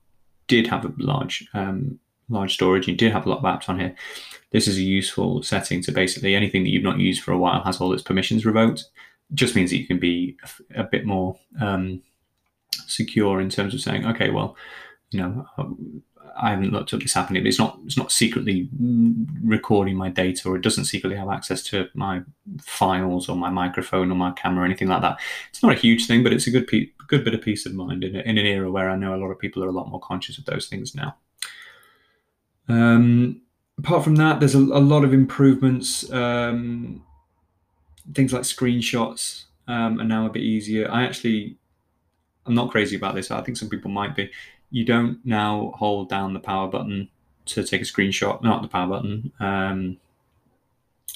did 0.47 0.67
have 0.67 0.85
a 0.85 0.93
large 0.97 1.47
um, 1.53 1.99
large 2.29 2.53
storage 2.53 2.87
you 2.87 2.95
did 2.95 3.11
have 3.11 3.25
a 3.25 3.29
lot 3.29 3.39
of 3.39 3.43
apps 3.43 3.69
on 3.69 3.79
here 3.79 3.95
this 4.53 4.67
is 4.67 4.77
a 4.77 4.81
useful 4.81 5.41
setting 5.41 5.81
to 5.81 5.91
basically 5.91 6.35
anything 6.35 6.63
that 6.63 6.69
you've 6.69 6.83
not 6.83 6.99
used 6.99 7.23
for 7.23 7.31
a 7.31 7.37
while 7.37 7.63
has 7.63 7.81
all 7.81 7.91
its 7.91 8.03
permissions 8.03 8.45
revoked. 8.45 8.85
Just 9.33 9.55
means 9.55 9.71
that 9.71 9.77
you 9.77 9.87
can 9.87 9.99
be 9.99 10.37
a, 10.75 10.81
a 10.81 10.83
bit 10.83 11.05
more 11.05 11.37
um, 11.61 12.01
secure 12.87 13.41
in 13.41 13.49
terms 13.49 13.73
of 13.73 13.81
saying, 13.81 14.05
okay, 14.05 14.29
well, 14.29 14.55
you 15.11 15.19
know, 15.19 15.45
I 16.35 16.49
haven't 16.49 16.71
looked 16.71 16.93
up 16.93 17.01
this 17.01 17.13
happening, 17.13 17.43
but 17.43 17.47
it's 17.47 17.59
not 17.59 17.79
it's 17.85 17.97
not 17.97 18.11
secretly 18.11 18.69
recording 19.43 19.95
my 19.95 20.09
data, 20.09 20.49
or 20.49 20.55
it 20.55 20.61
doesn't 20.61 20.85
secretly 20.85 21.17
have 21.17 21.29
access 21.29 21.61
to 21.63 21.87
my 21.93 22.21
files 22.61 23.29
or 23.29 23.35
my 23.35 23.49
microphone 23.49 24.11
or 24.11 24.15
my 24.15 24.31
camera 24.31 24.63
or 24.63 24.65
anything 24.65 24.87
like 24.87 25.01
that. 25.01 25.19
It's 25.49 25.61
not 25.61 25.73
a 25.73 25.79
huge 25.79 26.07
thing, 26.07 26.23
but 26.23 26.33
it's 26.33 26.47
a 26.47 26.51
good 26.51 26.67
pe- 26.67 26.89
good 27.07 27.23
bit 27.23 27.35
of 27.35 27.41
peace 27.41 27.65
of 27.65 27.73
mind 27.73 28.03
in, 28.03 28.15
in 28.15 28.37
an 28.37 28.45
era 28.45 28.71
where 28.71 28.89
I 28.89 28.95
know 28.95 29.13
a 29.13 29.17
lot 29.17 29.31
of 29.31 29.39
people 29.39 29.63
are 29.63 29.69
a 29.69 29.73
lot 29.73 29.89
more 29.89 29.99
conscious 29.99 30.37
of 30.37 30.45
those 30.45 30.67
things 30.67 30.95
now. 30.95 31.15
Um, 32.67 33.41
apart 33.77 34.03
from 34.03 34.15
that, 34.15 34.39
there's 34.39 34.55
a, 34.55 34.59
a 34.59 34.81
lot 34.81 35.03
of 35.03 35.13
improvements. 35.13 36.09
Um, 36.11 37.03
things 38.13 38.33
like 38.33 38.43
screenshots 38.43 39.45
um, 39.67 39.99
are 39.99 40.05
now 40.05 40.25
a 40.25 40.29
bit 40.29 40.43
easier. 40.43 40.89
I 40.91 41.03
actually, 41.03 41.57
I'm 42.45 42.55
not 42.55 42.71
crazy 42.71 42.95
about 42.95 43.15
this. 43.15 43.31
I 43.31 43.41
think 43.41 43.57
some 43.57 43.69
people 43.69 43.91
might 43.91 44.15
be. 44.15 44.29
You 44.71 44.85
don't 44.85 45.19
now 45.23 45.73
hold 45.75 46.09
down 46.09 46.33
the 46.33 46.39
power 46.39 46.67
button 46.67 47.09
to 47.45 47.63
take 47.63 47.81
a 47.81 47.85
screenshot. 47.85 48.41
Not 48.43 48.61
the 48.61 48.67
power 48.67 48.87
button. 48.87 49.31
Um, 49.39 49.97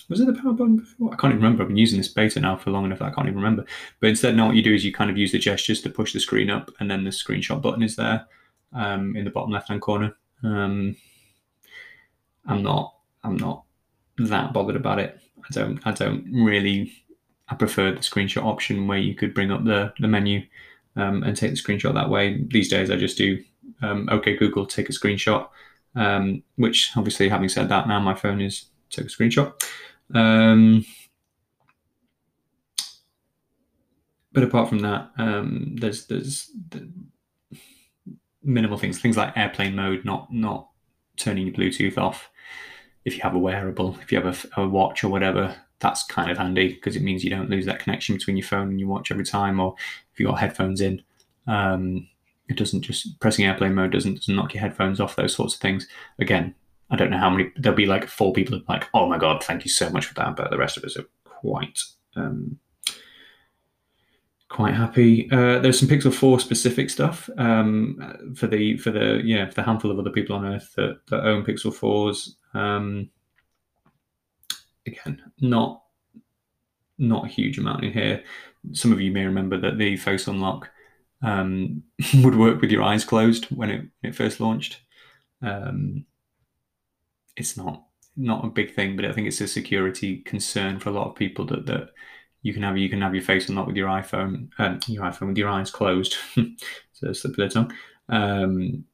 was 0.09 0.21
it 0.21 0.27
the 0.27 0.41
power 0.41 0.53
button 0.53 0.77
before? 0.77 1.13
I 1.13 1.17
can't 1.17 1.33
even 1.33 1.43
remember. 1.43 1.63
I've 1.63 1.69
been 1.69 1.77
using 1.77 1.97
this 1.97 2.07
beta 2.07 2.39
now 2.39 2.55
for 2.55 2.71
long 2.71 2.85
enough 2.85 2.99
that 2.99 3.05
I 3.11 3.11
can't 3.11 3.27
even 3.27 3.37
remember. 3.37 3.65
But 3.99 4.09
instead, 4.09 4.35
now 4.35 4.47
what 4.47 4.55
you 4.55 4.61
do 4.61 4.73
is 4.73 4.85
you 4.85 4.93
kind 4.93 5.09
of 5.09 5.17
use 5.17 5.31
the 5.31 5.39
gestures 5.39 5.81
to 5.81 5.89
push 5.89 6.13
the 6.13 6.19
screen 6.19 6.49
up, 6.49 6.71
and 6.79 6.89
then 6.89 7.03
the 7.03 7.09
screenshot 7.09 7.61
button 7.61 7.83
is 7.83 7.95
there 7.95 8.25
um, 8.73 9.15
in 9.15 9.25
the 9.25 9.31
bottom 9.31 9.51
left 9.51 9.67
hand 9.67 9.81
corner. 9.81 10.15
Um, 10.43 10.95
I'm 12.45 12.63
not 12.63 12.95
I'm 13.23 13.35
not 13.37 13.63
that 14.17 14.53
bothered 14.53 14.75
about 14.75 14.99
it. 14.99 15.19
I 15.49 15.53
don't 15.53 15.79
I 15.85 15.91
don't 15.91 16.25
really 16.31 16.93
I 17.49 17.55
prefer 17.55 17.91
the 17.91 17.99
screenshot 17.99 18.43
option 18.43 18.87
where 18.87 18.97
you 18.97 19.15
could 19.15 19.33
bring 19.33 19.51
up 19.51 19.63
the 19.63 19.93
the 19.99 20.07
menu 20.07 20.41
um, 20.95 21.23
and 21.23 21.35
take 21.35 21.51
the 21.51 21.57
screenshot 21.57 21.93
that 21.93 22.09
way. 22.09 22.43
These 22.43 22.69
days 22.69 22.91
I 22.91 22.97
just 22.97 23.17
do 23.17 23.43
um, 23.81 24.07
OK 24.11 24.35
Google 24.37 24.65
take 24.65 24.89
a 24.89 24.93
screenshot, 24.93 25.47
um, 25.95 26.43
which 26.55 26.91
obviously 26.95 27.29
having 27.29 27.49
said 27.49 27.69
that 27.69 27.87
now 27.87 27.99
my 27.99 28.13
phone 28.13 28.41
is 28.41 28.65
take 28.89 29.05
a 29.05 29.09
screenshot. 29.09 29.53
Um, 30.13 30.85
but 34.31 34.43
apart 34.43 34.69
from 34.69 34.79
that, 34.79 35.11
um, 35.17 35.75
there's 35.79 36.07
there's 36.07 36.51
the 36.69 36.89
minimal 38.43 38.77
things, 38.77 38.99
things 38.99 39.17
like 39.17 39.37
airplane 39.37 39.75
mode, 39.75 40.05
not 40.05 40.31
not 40.33 40.69
turning 41.17 41.47
your 41.47 41.55
Bluetooth 41.55 41.97
off 41.97 42.29
if 43.07 43.15
you 43.15 43.21
have 43.23 43.35
a 43.35 43.39
wearable, 43.39 43.97
if 44.01 44.11
you 44.11 44.21
have 44.21 44.49
a, 44.57 44.61
a 44.61 44.67
watch 44.67 45.01
or 45.01 45.07
whatever, 45.07 45.55
that's 45.79 46.03
kind 46.03 46.29
of 46.29 46.37
handy 46.37 46.73
because 46.73 46.97
it 46.97 47.01
means 47.01 47.23
you 47.23 47.29
don't 47.29 47.49
lose 47.49 47.65
that 47.65 47.79
connection 47.79 48.15
between 48.15 48.35
your 48.35 48.45
phone 48.45 48.67
and 48.67 48.79
your 48.81 48.89
watch 48.89 49.11
every 49.11 49.23
time. 49.23 49.61
Or 49.61 49.75
if 50.11 50.19
you've 50.19 50.29
got 50.29 50.39
headphones 50.39 50.81
in, 50.81 51.01
um, 51.47 52.05
it 52.49 52.57
doesn't 52.57 52.81
just 52.81 53.17
pressing 53.21 53.45
airplane 53.45 53.75
mode 53.75 53.93
doesn't, 53.93 54.15
doesn't 54.15 54.35
knock 54.35 54.53
your 54.53 54.61
headphones 54.61 54.99
off. 54.99 55.15
Those 55.15 55.33
sorts 55.33 55.55
of 55.55 55.61
things. 55.61 55.87
Again, 56.19 56.53
I 56.89 56.97
don't 56.97 57.09
know 57.09 57.17
how 57.17 57.29
many. 57.29 57.49
There'll 57.55 57.77
be 57.77 57.85
like 57.85 58.07
four 58.07 58.33
people 58.33 58.59
like, 58.67 58.89
oh 58.93 59.07
my 59.07 59.17
god, 59.17 59.41
thank 59.41 59.63
you 59.63 59.71
so 59.71 59.89
much 59.89 60.05
for 60.05 60.13
that. 60.15 60.35
But 60.35 60.51
the 60.51 60.57
rest 60.57 60.75
of 60.75 60.83
us 60.83 60.97
are 60.97 61.05
quite 61.23 61.79
um, 62.17 62.59
quite 64.49 64.73
happy. 64.73 65.29
Uh, 65.31 65.59
there's 65.59 65.79
some 65.79 65.87
Pixel 65.87 66.13
4 66.13 66.41
specific 66.41 66.89
stuff 66.89 67.29
um, 67.37 68.33
for 68.35 68.47
the 68.47 68.77
for 68.77 68.91
the 68.91 69.21
yeah 69.23 69.47
for 69.47 69.55
the 69.55 69.63
handful 69.63 69.91
of 69.91 69.99
other 69.99 70.09
people 70.09 70.35
on 70.35 70.45
Earth 70.45 70.73
that, 70.75 70.99
that 71.07 71.25
own 71.25 71.45
Pixel 71.45 71.73
4s. 71.73 72.31
Um, 72.57 73.09
again, 74.85 75.21
not 75.39 75.83
not 76.97 77.25
a 77.25 77.29
huge 77.29 77.57
amount 77.59 77.83
in 77.83 77.93
here. 77.93 78.23
Some 78.73 78.91
of 78.91 78.99
you 78.99 79.11
may 79.11 79.25
remember 79.25 79.59
that 79.59 79.77
the 79.77 79.97
face 79.97 80.27
unlock 80.27 80.69
um, 81.21 81.83
would 82.15 82.35
work 82.35 82.61
with 82.61 82.71
your 82.71 82.83
eyes 82.83 83.05
closed 83.05 83.45
when 83.45 83.69
it, 83.69 83.81
when 84.01 84.11
it 84.11 84.15
first 84.15 84.39
launched. 84.39 84.81
Um, 85.41 86.05
it's 87.35 87.55
not 87.55 87.83
not 88.15 88.43
a 88.43 88.49
big 88.49 88.73
thing, 88.73 88.95
but 88.95 89.05
I 89.05 89.11
think 89.11 89.27
it's 89.27 89.41
a 89.41 89.47
security 89.47 90.17
concern 90.17 90.79
for 90.79 90.89
a 90.89 90.93
lot 90.93 91.07
of 91.07 91.15
people 91.15 91.45
that 91.45 91.67
that 91.67 91.91
you 92.41 92.53
can 92.53 92.63
have 92.63 92.77
you 92.77 92.89
can 92.89 93.01
have 93.01 93.13
your 93.13 93.23
face 93.23 93.49
unlocked 93.49 93.67
with 93.67 93.77
your 93.77 93.89
iPhone, 93.89 94.49
um, 94.57 94.79
your 94.87 95.03
iPhone 95.03 95.27
with 95.27 95.37
your 95.37 95.49
eyes 95.49 95.69
closed. 95.69 96.15
so 96.93 97.13
slip 97.13 97.33
of 97.33 97.37
the 97.37 97.49
tongue. 97.49 97.73
Um, 98.09 98.85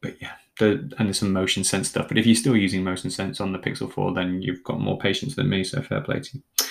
but 0.00 0.20
yeah, 0.20 0.34
the, 0.58 0.92
and 0.98 1.06
there's 1.06 1.18
some 1.18 1.32
motion 1.32 1.64
sense 1.64 1.88
stuff. 1.88 2.08
But 2.08 2.18
if 2.18 2.26
you're 2.26 2.34
still 2.34 2.56
using 2.56 2.84
motion 2.84 3.10
sense 3.10 3.40
on 3.40 3.52
the 3.52 3.58
Pixel 3.58 3.90
4, 3.90 4.14
then 4.14 4.42
you've 4.42 4.64
got 4.64 4.80
more 4.80 4.98
patience 4.98 5.34
than 5.34 5.48
me. 5.48 5.64
So 5.64 5.82
fair 5.82 6.00
play 6.00 6.20
to 6.20 6.36
you. 6.36 6.66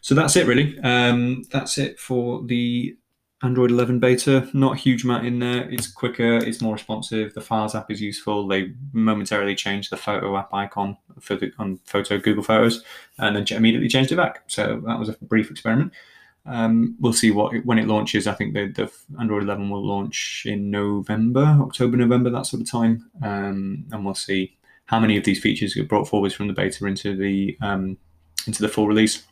So 0.00 0.14
that's 0.14 0.36
it 0.36 0.46
really. 0.46 0.78
Um, 0.80 1.44
that's 1.50 1.78
it 1.78 1.98
for 1.98 2.42
the 2.42 2.96
Android 3.42 3.70
11 3.70 4.00
beta, 4.00 4.48
not 4.52 4.76
a 4.76 4.78
huge 4.78 5.04
amount 5.04 5.26
in 5.26 5.38
there. 5.38 5.68
It's 5.70 5.90
quicker, 5.90 6.36
it's 6.36 6.60
more 6.60 6.74
responsive. 6.74 7.32
The 7.32 7.40
Files 7.40 7.74
app 7.74 7.90
is 7.90 8.00
useful. 8.00 8.46
They 8.46 8.74
momentarily 8.92 9.54
changed 9.54 9.90
the 9.90 9.96
photo 9.96 10.36
app 10.36 10.52
icon 10.52 10.98
for 11.20 11.36
the 11.36 11.50
on 11.58 11.78
photo 11.84 12.18
Google 12.18 12.42
Photos, 12.42 12.84
and 13.18 13.34
then 13.34 13.46
immediately 13.56 13.88
changed 13.88 14.12
it 14.12 14.16
back. 14.16 14.42
So 14.46 14.82
that 14.86 14.98
was 14.98 15.08
a 15.08 15.16
brief 15.22 15.50
experiment. 15.50 15.92
Um, 16.46 16.96
we'll 17.00 17.12
see 17.12 17.30
what 17.30 17.52
when 17.64 17.78
it 17.78 17.86
launches. 17.86 18.26
I 18.26 18.34
think 18.34 18.54
the, 18.54 18.68
the 18.68 18.90
Android 19.20 19.42
11 19.44 19.68
will 19.68 19.86
launch 19.86 20.44
in 20.46 20.70
November, 20.70 21.58
October, 21.60 21.96
November, 21.96 22.30
that 22.30 22.46
sort 22.46 22.62
of 22.62 22.70
time, 22.70 23.10
um, 23.22 23.84
and 23.92 24.04
we'll 24.04 24.14
see 24.14 24.56
how 24.86 24.98
many 24.98 25.16
of 25.16 25.24
these 25.24 25.40
features 25.40 25.74
get 25.74 25.88
brought 25.88 26.08
forwards 26.08 26.34
from 26.34 26.48
the 26.48 26.54
beta 26.54 26.86
into 26.86 27.16
the 27.16 27.56
um, 27.60 27.96
into 28.46 28.62
the 28.62 28.68
full 28.68 28.86
release. 28.86 29.26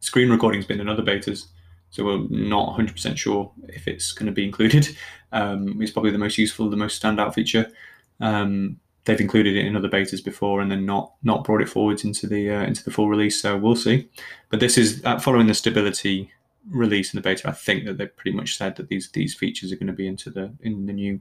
Screen 0.00 0.30
recording's 0.30 0.66
been 0.66 0.80
in 0.80 0.88
other 0.88 1.02
betas 1.02 1.46
so 1.92 2.06
we're 2.06 2.26
not 2.30 2.74
100% 2.76 3.18
sure 3.18 3.52
if 3.68 3.86
it's 3.86 4.12
going 4.12 4.26
to 4.26 4.32
be 4.32 4.44
included. 4.44 4.88
Um, 5.34 5.80
it's 5.80 5.90
probably 5.90 6.10
the 6.10 6.18
most 6.18 6.36
useful, 6.36 6.68
the 6.68 6.76
most 6.76 7.02
standout 7.02 7.32
feature. 7.32 7.72
Um, 8.20 8.80
they've 9.04 9.20
included 9.20 9.56
it 9.56 9.66
in 9.66 9.76
other 9.76 9.88
betas 9.88 10.24
before 10.24 10.60
and 10.60 10.70
then 10.70 10.86
not 10.86 11.14
not 11.22 11.44
brought 11.44 11.62
it 11.62 11.68
forwards 11.68 12.04
into 12.04 12.26
the 12.26 12.50
uh, 12.50 12.62
into 12.62 12.84
the 12.84 12.90
full 12.90 13.08
release. 13.08 13.40
So 13.40 13.56
we'll 13.56 13.76
see. 13.76 14.08
But 14.50 14.60
this 14.60 14.78
is 14.78 15.02
uh, 15.04 15.18
following 15.18 15.46
the 15.46 15.54
stability 15.54 16.32
release 16.70 17.12
in 17.12 17.18
the 17.18 17.22
beta. 17.22 17.48
I 17.48 17.52
think 17.52 17.84
that 17.84 17.98
they've 17.98 18.16
pretty 18.16 18.36
much 18.36 18.56
said 18.56 18.76
that 18.76 18.88
these 18.88 19.10
these 19.10 19.34
features 19.34 19.72
are 19.72 19.76
going 19.76 19.86
to 19.88 19.92
be 19.92 20.06
into 20.06 20.30
the 20.30 20.52
in 20.60 20.86
the 20.86 20.92
new 20.92 21.20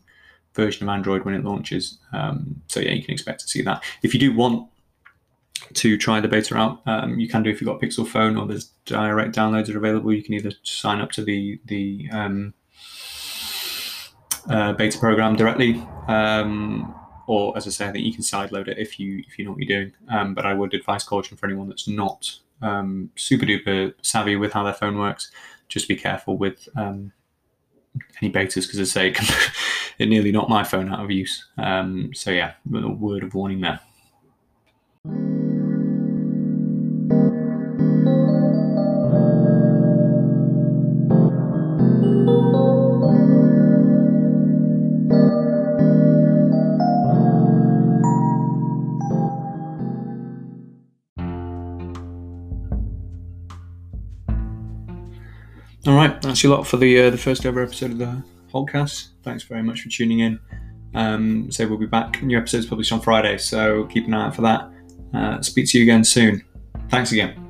version 0.54 0.88
of 0.88 0.94
Android 0.94 1.24
when 1.24 1.34
it 1.34 1.44
launches. 1.44 1.98
Um, 2.14 2.62
so 2.68 2.80
yeah, 2.80 2.92
you 2.92 3.04
can 3.04 3.14
expect 3.14 3.40
to 3.42 3.48
see 3.48 3.62
that. 3.62 3.84
If 4.04 4.14
you 4.14 4.20
do 4.20 4.36
want 4.36 4.68
to 5.74 5.98
try 5.98 6.20
the 6.20 6.28
beta 6.28 6.56
out. 6.56 6.82
Um, 6.86 7.20
you 7.20 7.28
can 7.30 7.44
do 7.44 7.50
if 7.50 7.62
you've 7.62 7.68
got 7.68 7.82
a 7.82 7.86
Pixel 7.86 8.08
phone 8.08 8.36
or 8.36 8.48
there's 8.48 8.72
direct 8.86 9.36
downloads 9.36 9.74
are 9.74 9.78
available. 9.78 10.12
You 10.12 10.24
can 10.24 10.34
either 10.34 10.52
sign 10.64 11.00
up 11.00 11.12
to 11.14 11.24
the 11.24 11.60
the 11.66 12.10
um, 12.12 12.54
uh, 14.50 14.74
beta 14.74 14.98
program 14.98 15.36
directly, 15.36 15.76
um, 16.08 16.94
or 17.28 17.56
as 17.58 17.68
I 17.68 17.70
say, 17.70 17.88
I 17.88 17.92
think 17.92 18.06
you 18.06 18.14
can 18.14 18.24
sideload 18.24 18.68
it 18.68 18.78
if 18.78 19.00
you 19.00 19.24
if 19.28 19.38
you 19.38 19.46
know 19.46 19.52
what 19.52 19.60
you're 19.62 19.80
doing. 19.80 19.94
Um, 20.10 20.34
but 20.34 20.46
I 20.46 20.54
would 20.54 20.74
advise 20.74 21.04
caution 21.04 21.38
for 21.38 21.46
anyone 21.46 21.70
that's 21.70 21.88
not 21.88 22.40
um, 22.62 23.10
super 23.16 23.46
duper 23.46 23.94
savvy 24.02 24.36
with 24.36 24.54
how 24.54 24.64
their 24.64 24.74
phone 24.74 24.98
works. 24.98 25.32
Just 25.68 25.88
be 25.88 25.96
careful 25.96 26.38
with 26.38 26.68
um, 26.76 27.12
any 28.22 28.32
betas 28.32 28.68
because, 28.68 28.80
as 28.80 28.96
I 28.96 29.14
say, 29.14 29.16
it, 30.00 30.10
nearly 30.10 30.32
knocked 30.32 30.50
my 30.50 30.64
phone 30.64 30.92
out 30.92 31.04
of 31.04 31.12
use. 31.12 31.46
Um, 31.58 32.14
so 32.14 32.32
yeah, 32.32 32.54
a 32.74 32.90
word 32.90 33.24
of 33.24 33.34
warning 33.34 33.62
there. 33.62 33.80
That's 56.32 56.44
your 56.44 56.56
lot 56.56 56.66
for 56.66 56.78
the 56.78 56.98
uh, 56.98 57.10
the 57.10 57.18
first 57.18 57.46
ever 57.46 57.62
episode 57.62 57.92
of 57.92 57.98
the 57.98 58.24
podcast. 58.54 59.10
Thanks 59.24 59.44
very 59.44 59.62
much 59.62 59.82
for 59.82 59.90
tuning 59.90 60.20
in. 60.20 60.40
Um, 60.96 61.52
so 61.52 61.68
we'll 61.68 61.78
be 61.78 61.86
back. 61.86 62.24
New 62.24 62.38
episodes 62.38 62.66
published 62.66 62.94
on 62.94 63.02
Friday, 63.02 63.38
so 63.38 63.84
keep 63.88 64.08
an 64.08 64.14
eye 64.14 64.28
out 64.28 64.36
for 64.36 64.42
that. 64.44 64.72
Uh, 65.14 65.42
speak 65.42 65.68
to 65.70 65.78
you 65.78 65.84
again 65.84 66.06
soon. 66.06 66.42
Thanks 66.90 67.12
again. 67.12 67.41